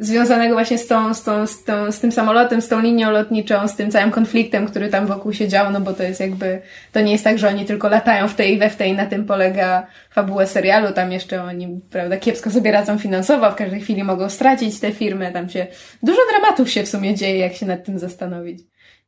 [0.00, 3.68] związanego właśnie z tą, z tą, z tą, z tym samolotem, z tą linią lotniczą,
[3.68, 7.00] z tym całym konfliktem, który tam wokół się dział, no bo to jest jakby, to
[7.00, 9.24] nie jest tak, że oni tylko latają w tej i we w tej, na tym
[9.24, 14.30] polega fabuła serialu, tam jeszcze oni, prawda, kiepsko sobie radzą finansowo, w każdej chwili mogą
[14.30, 15.66] stracić te firmy, tam się,
[16.02, 18.60] dużo dramatów się w sumie dzieje, jak się nad tym zastanowić.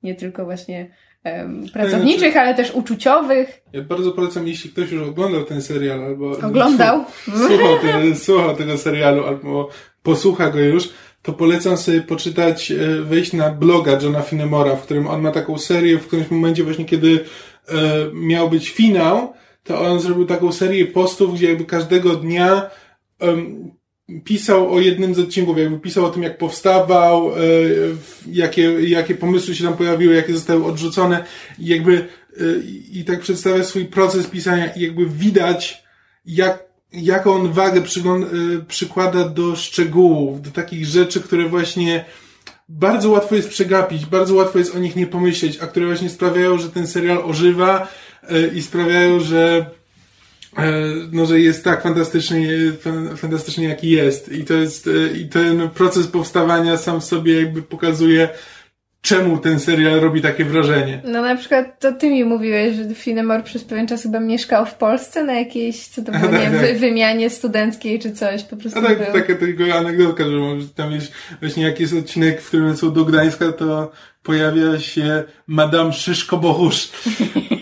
[0.03, 0.91] Nie tylko właśnie
[1.25, 3.63] em, pracowniczych, ale też uczuciowych.
[3.73, 7.05] Ja bardzo polecam, jeśli ktoś już oglądał ten serial, albo Oglądał.
[7.25, 9.69] słuchał, ten, słuchał tego serialu, albo
[10.03, 10.89] posłucha go już,
[11.23, 15.59] to polecam sobie poczytać, e, wejść na bloga Johna Finemora, w którym on ma taką
[15.59, 17.21] serię, w którymś momencie właśnie, kiedy
[17.69, 17.75] e,
[18.13, 19.33] miał być finał,
[19.65, 22.71] to on zrobił taką serię postów, gdzie jakby każdego dnia
[24.25, 27.41] pisał o jednym z odcinków, jakby pisał o tym, jak powstawał, e,
[28.27, 31.25] jakie, jakie pomysły się tam pojawiły, jakie zostały odrzucone.
[31.59, 32.09] I jakby
[32.93, 35.85] i tak przedstawia swój proces pisania i jakby widać,
[36.27, 42.05] jak, jaką on wagę y, przykłada do szczegółów, do takich rzeczy, które właśnie
[42.69, 46.59] bardzo łatwo jest przegapić, bardzo łatwo jest o nich nie pomyśleć, a które właśnie sprawiają,
[46.59, 47.89] że ten serial ożywa
[48.31, 49.67] y, i sprawiają, że
[50.59, 50.63] y,
[51.13, 52.49] no, że jest tak fantastycznie,
[52.81, 54.33] fan- fantastycznie jaki jest.
[54.33, 58.29] I to jest, y, i ten proces powstawania sam w sobie jakby pokazuje,
[59.03, 61.03] czemu ten serial robi takie wrażenie.
[61.05, 64.75] No na przykład to ty mi mówiłeś, że Finemore przez pewien czas chyba mieszkał w
[64.75, 66.79] Polsce na jakiejś, co to było, nie tak, wy, tak.
[66.79, 69.13] wymianie studenckiej czy coś, po prostu A tak, był.
[69.13, 73.05] taka tylko anegdotka, że może tam jest właśnie jak jest odcinek, w którym są do
[73.05, 73.93] Gdańska, to
[74.23, 76.93] pojawia się Madame Szyszko-Bohusz.
[77.41, 77.62] I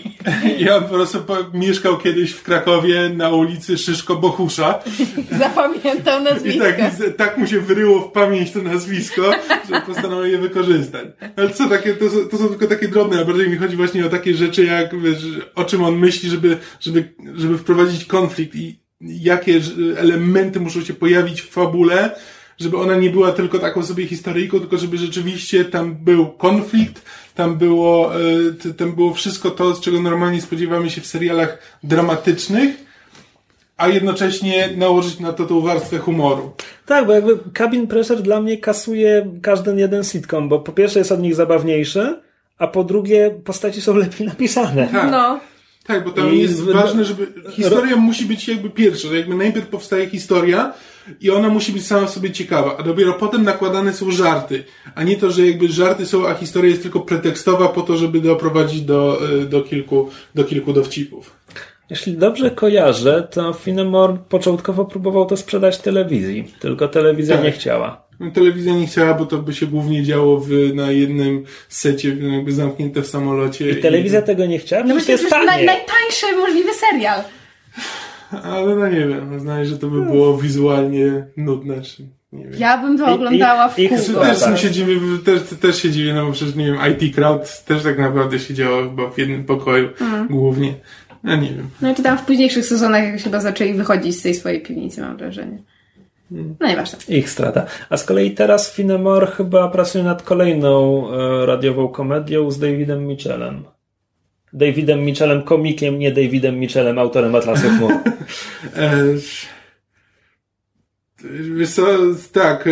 [0.75, 1.17] on po prostu
[1.53, 4.79] mieszkał kiedyś w Krakowie na ulicy Szyszko-Bohusza.
[5.39, 6.63] Zapamiętał I nazwisko.
[6.63, 9.31] tak, z- tak mu się wyryło w pamięć to nazwisko,
[9.69, 11.07] że postanowił je wykorzystać.
[11.37, 14.05] Ale co takie, to, są- to są tylko takie drobne, a bardziej mi chodzi właśnie
[14.05, 15.17] o takie rzeczy, jak wiesz,
[15.55, 19.59] o czym on myśli, żeby, żeby, żeby wprowadzić konflikt i jakie
[19.97, 22.15] elementy muszą się pojawić w fabule,
[22.61, 27.01] żeby ona nie była tylko taką sobie historyjką, tylko żeby rzeczywiście tam był konflikt,
[27.35, 32.75] tam było, e, tam było wszystko to, z czego normalnie spodziewamy się w serialach dramatycznych,
[33.77, 36.51] a jednocześnie nałożyć na to tą warstwę humoru.
[36.85, 41.11] Tak, bo jakby Cabin Pressure dla mnie kasuje każdy jeden sitcom, bo po pierwsze jest
[41.11, 42.21] od nich zabawniejszy,
[42.57, 44.87] a po drugie postaci są lepiej napisane.
[44.87, 45.11] Tak.
[45.11, 45.39] No.
[45.87, 49.67] Tak, bo tam I jest ważne, żeby historia musi być jakby pierwsza, że jakby najpierw
[49.67, 50.73] powstaje historia
[51.21, 54.63] i ona musi być sama w sobie ciekawa, a dopiero potem nakładane są żarty,
[54.95, 58.21] a nie to, że jakby żarty są, a historia jest tylko pretekstowa po to, żeby
[58.21, 61.35] doprowadzić do, y, do kilku, do kilku dowcipów.
[61.89, 67.45] Jeśli dobrze kojarzę, to Finemore początkowo próbował to sprzedać telewizji, tylko telewizja Tak.
[67.45, 68.01] nie chciała.
[68.19, 72.51] No, telewizja nie chciała, bo to by się głównie działo w, na jednym secie, jakby
[72.51, 73.69] zamknięte w samolocie.
[73.69, 77.21] I telewizja tego nie chciała, No przecież to jest jest naj, najtańszy możliwy serial.
[78.43, 82.53] Ale no nie wiem, znaję, że to by było wizualnie nudne, czy nie wiem.
[82.57, 84.21] Ja bym to I- oglądała w i- i- kółko.
[84.21, 84.57] Też tak.
[84.57, 84.95] się dziwię,
[85.25, 88.83] też, też się dziwię, no bo przecież nie wiem, IT Crowd też tak naprawdę siedziało
[88.83, 89.89] chyba w jednym pokoju
[90.29, 90.73] głównie.
[91.23, 91.69] No nie wiem.
[91.81, 95.17] No czy tam w późniejszych sezonach jakoś chyba zaczęli wychodzić z tej swojej piwnicy, mam
[95.17, 95.57] wrażenie.
[96.59, 96.99] No nieważne.
[97.09, 97.65] Ich strata.
[97.89, 103.63] A z kolei teraz Finemore chyba pracuje nad kolejną e, radiową komedią z Davidem Mitchellem.
[104.53, 107.67] Davidem Mitchellem komikiem, nie Davidem Mitchellem autorem Atlasu.
[108.75, 109.03] E,
[111.55, 111.85] wiesz co,
[112.31, 112.67] tak,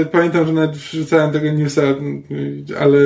[0.00, 1.82] e, pamiętam, że nawet wrzucałem tego newsa,
[2.80, 2.98] ale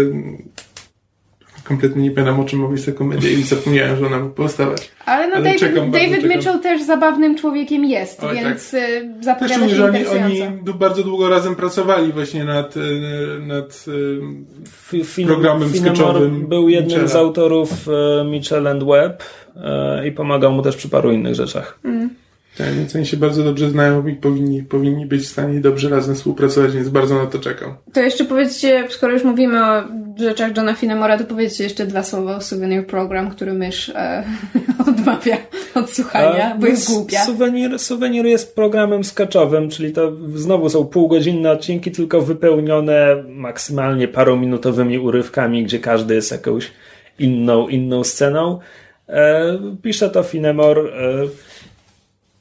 [1.69, 4.91] kompletnie nie pamiętam o czym mówić ta komedia i zapomniałem, że ona ma powstawać.
[5.07, 6.29] Ale no Ale David, czekam, David czekam.
[6.29, 8.81] Mitchell też zabawnym człowiekiem jest, Oj, więc tak.
[8.81, 12.81] Też zapowiada czuję, się oni, oni bardzo długo razem pracowali właśnie nad, e,
[13.47, 13.85] nad
[15.05, 17.71] Fin- Programem Finemore sketchowym był jednym z autorów
[18.31, 19.23] Mitchell and Webb
[20.07, 21.79] i pomagał mu też przy paru innych rzeczach.
[22.57, 26.15] Tak, więc oni się bardzo dobrze znają i powinni, powinni być w stanie dobrze razem
[26.15, 27.77] współpracować, więc bardzo na to czekam.
[27.93, 29.83] To jeszcze powiedzcie, skoro już mówimy o
[30.17, 34.25] rzeczach Johna Finemora, to powiedzcie jeszcze dwa słowa o Souvenir Program, który mysz e,
[34.89, 35.37] odmawia
[35.75, 37.25] od słuchania, bo jest głupia.
[37.25, 44.99] Suwenir, suwenir jest programem sketchowym, czyli to znowu są półgodzinne odcinki, tylko wypełnione maksymalnie parominutowymi
[44.99, 46.71] urywkami, gdzie każdy jest jakąś
[47.19, 48.59] inną, inną sceną.
[49.09, 50.81] E, pisze to Finemore.
[50.81, 51.48] E,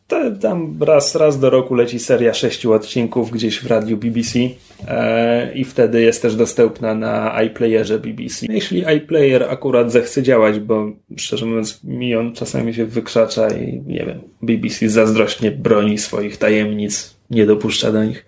[0.07, 4.39] to, tam raz, raz do roku leci seria sześciu odcinków gdzieś w radiu BBC
[4.87, 8.45] e, i wtedy jest też dostępna na iPlayerze BBC.
[8.49, 14.05] Jeśli iPlayer akurat zechce działać, bo szczerze mówiąc mi on czasami się wykrzacza i nie
[14.05, 18.25] wiem, BBC zazdrośnie broni swoich tajemnic, nie dopuszcza do nich.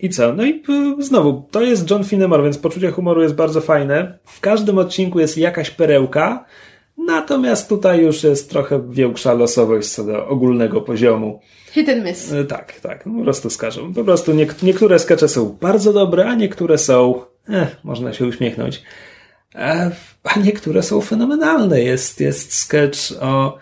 [0.00, 0.32] I co?
[0.32, 0.62] No i
[0.98, 4.18] znowu, to jest John Finemore, więc poczucie humoru jest bardzo fajne.
[4.24, 6.44] W każdym odcinku jest jakaś perełka,
[6.98, 11.40] natomiast tutaj już jest trochę większa losowość co do ogólnego poziomu.
[11.72, 12.32] Hit and miss.
[12.32, 13.94] E, Tak, tak, po prostu skażą.
[13.94, 17.14] Po prostu niek- niektóre skecze są bardzo dobre, a niektóre są,
[17.48, 18.82] eh, można się uśmiechnąć.
[19.54, 19.90] E,
[20.24, 21.80] a niektóre są fenomenalne.
[21.82, 23.58] Jest, jest sketch o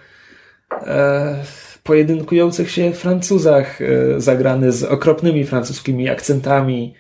[0.86, 1.44] e,
[1.82, 3.86] pojedynkujących się Francuzach, e,
[4.20, 6.94] zagrany z okropnymi francuskimi akcentami,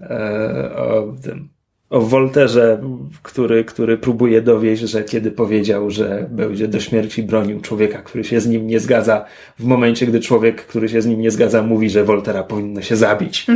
[0.00, 1.48] e, o tym,
[1.90, 2.82] o Wolterze,
[3.22, 8.40] który, który próbuje dowieść, że kiedy powiedział, że będzie do śmierci bronił człowieka, który się
[8.40, 9.24] z nim nie zgadza,
[9.58, 12.96] w momencie, gdy człowiek, który się z nim nie zgadza, mówi, że Woltera powinno się
[12.96, 13.46] zabić.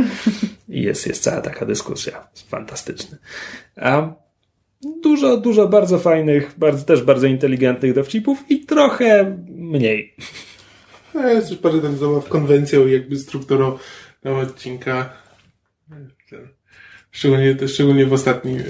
[0.69, 2.27] I jest, jest cała taka dyskusja.
[2.49, 3.17] Fantastyczny.
[3.75, 4.13] A
[5.03, 10.15] dużo, dużo bardzo fajnych, bardzo, też bardzo inteligentnych dowcipów i trochę mniej.
[11.13, 13.77] No, jest też parę tam zabaw konwencją jakby strukturą
[14.21, 15.09] tego odcinka.
[17.11, 18.63] Szczególnie, szczególnie w ostatnim,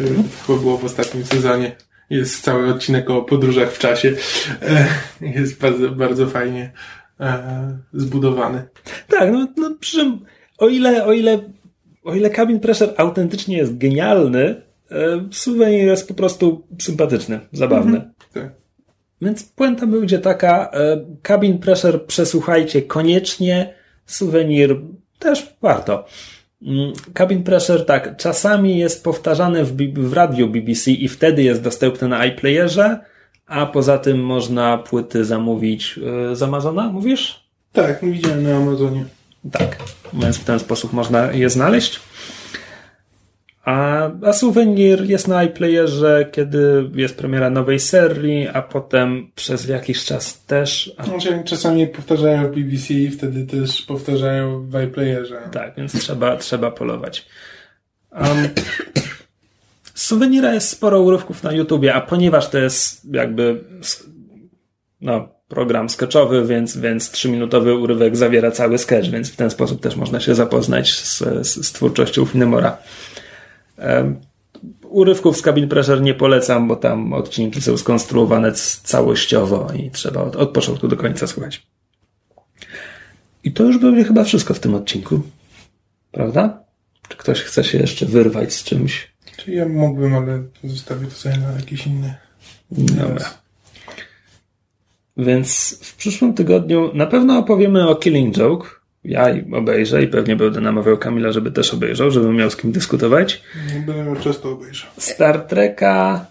[0.48, 1.76] chyba było w ostatnim sezonie.
[2.10, 4.14] Jest cały odcinek o podróżach w czasie.
[4.62, 4.88] E,
[5.22, 6.72] Jest bardzo, bardzo fajnie
[7.20, 8.64] e, zbudowany.
[9.08, 10.26] Tak, no, no przy czym
[10.58, 11.40] o ile, o ile,
[12.04, 14.62] o ile Cabin Pressure autentycznie jest genialny,
[14.92, 18.12] e, Souvenir jest po prostu sympatyczny, zabawny.
[18.34, 18.52] Tak.
[19.22, 23.74] Więc puenta będzie taka, e, Cabin Pressure przesłuchajcie koniecznie,
[24.06, 24.82] Souvenir
[25.20, 26.06] też warto.
[26.62, 32.08] Mm, Cabin Pressure tak, czasami jest powtarzane w, w radiu BBC i wtedy jest dostępne
[32.08, 33.00] na iPlayerze,
[33.48, 36.00] a poza tym można płyty zamówić
[36.32, 37.44] e, z Amazona, mówisz?
[37.74, 39.06] Tak, widziałem na Amazonie.
[39.52, 39.78] Tak,
[40.14, 42.00] więc w ten sposób można je znaleźć.
[43.66, 50.06] A, a Souvenir jest na iPlayerze, kiedy jest premiera nowej serii, a potem przez jakiś
[50.06, 50.94] czas też.
[50.98, 55.42] A, Znaczy, czasami powtarzają w BBC i wtedy też powtarzają w iPlayerze.
[55.52, 57.26] tak, więc trzeba, trzeba polować.
[58.12, 58.50] Um,
[59.94, 63.64] z Souvenira jest sporo urywków na YouTubie, a ponieważ to jest jakby
[65.02, 69.96] no, program sketchowy, więc, więc trzyminutowy urywek zawiera cały sketch, więc w ten sposób też
[69.96, 72.78] można się zapoznać z, z, z twórczością Finemora.
[74.84, 78.52] Urywków z Cabin Pressure nie polecam, bo tam odcinki są skonstruowane
[78.84, 81.68] całościowo i trzeba od, od początku do końca słuchać.
[83.44, 85.22] I to już będzie chyba wszystko w tym odcinku.
[86.12, 86.64] Prawda?
[87.08, 89.12] Czy ktoś chce się jeszcze wyrwać z czymś?
[89.38, 92.16] Czy ja mógłbym, ale zostawię to sobie na jakiś inny.
[92.72, 93.34] Dobra.
[95.18, 98.81] Więc w przyszłym tygodniu na pewno opowiemy o Killing Joke.
[99.04, 102.72] Ja i obejrzę i pewnie będę namawiał Kamila, żeby też obejrzał, żeby miał z kim
[102.72, 103.42] dyskutować.
[103.74, 104.88] Nie będę miał czas, to obejrzę.
[104.98, 106.26] Star Treka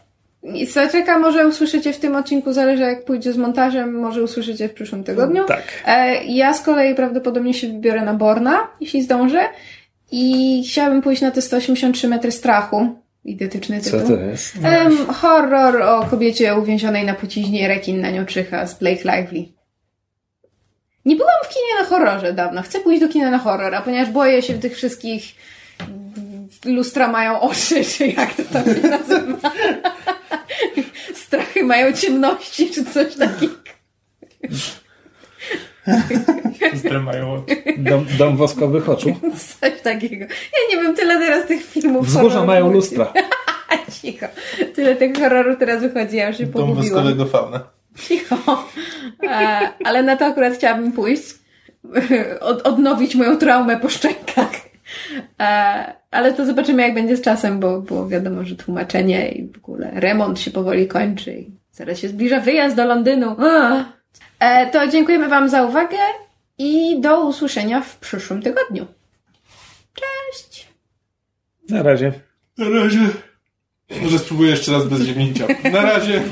[0.66, 4.74] Star Treka może usłyszycie w tym odcinku, zależy jak pójdzie z montażem, może usłyszycie w
[4.74, 5.44] przyszłym tygodniu.
[5.44, 5.62] Tak.
[5.86, 9.40] E, ja z kolei prawdopodobnie się wybiorę na Borna, jeśli zdążę.
[10.12, 12.88] I chciałabym pójść na te 183 metry strachu.
[13.24, 14.16] Identyczny Co tytuł.
[14.16, 14.56] to jest?
[14.62, 19.44] Em, horror o kobiecie uwięzionej na płciźnie, rekin na nią czyha z Blake Lively.
[21.04, 22.62] Nie byłam w kinie na horrorze dawno.
[22.62, 25.24] Chcę pójść do kina na horror, a ponieważ boję się tych wszystkich
[26.64, 29.38] lustra mają oczy, czy jak to tam się nazywa.
[31.26, 33.54] Strachy mają ciemności, czy coś takiego.
[36.74, 37.44] Zdramają
[37.78, 39.14] Dom, dom woskowych oczu.
[39.60, 40.24] Coś takiego.
[40.24, 42.06] Ja nie wiem, tyle teraz tych filmów.
[42.06, 43.12] Wzgórza mają lustra.
[44.02, 44.26] Cicho.
[44.74, 46.82] Tyle tych horrorów teraz wychodzi, ja już się Dom pogubiłam.
[46.82, 47.79] woskowego fauna.
[47.98, 48.68] Cicho.
[49.22, 51.34] E, ale na to akurat chciałabym pójść.
[52.40, 54.50] Od, odnowić moją traumę po szczękach.
[55.40, 59.56] E, ale to zobaczymy, jak będzie z czasem, bo było wiadomo, że tłumaczenie i w
[59.56, 61.32] ogóle remont się powoli kończy.
[61.32, 63.36] I zaraz się zbliża wyjazd do Londynu.
[64.40, 65.98] E, to dziękujemy Wam za uwagę
[66.58, 68.86] i do usłyszenia w przyszłym tygodniu.
[69.94, 70.68] Cześć!
[71.68, 72.12] Na razie.
[72.58, 73.00] Na razie.
[74.02, 75.46] Może spróbuję jeszcze raz bez ziemnięcia.
[75.72, 76.22] Na razie.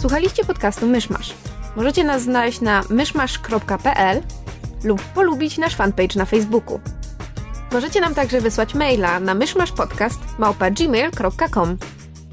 [0.00, 1.34] Słuchaliście podcastu Myszmasz.
[1.76, 4.22] Możecie nas znaleźć na myszmasz.pl
[4.84, 6.80] lub polubić nasz fanpage na Facebooku.
[7.72, 11.76] Możecie nam także wysłać maila na myszmaszpodcast.gmail.com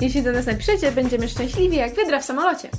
[0.02, 2.70] Jeśli do nas napiszecie, będziemy szczęśliwi jak wydra w samolocie.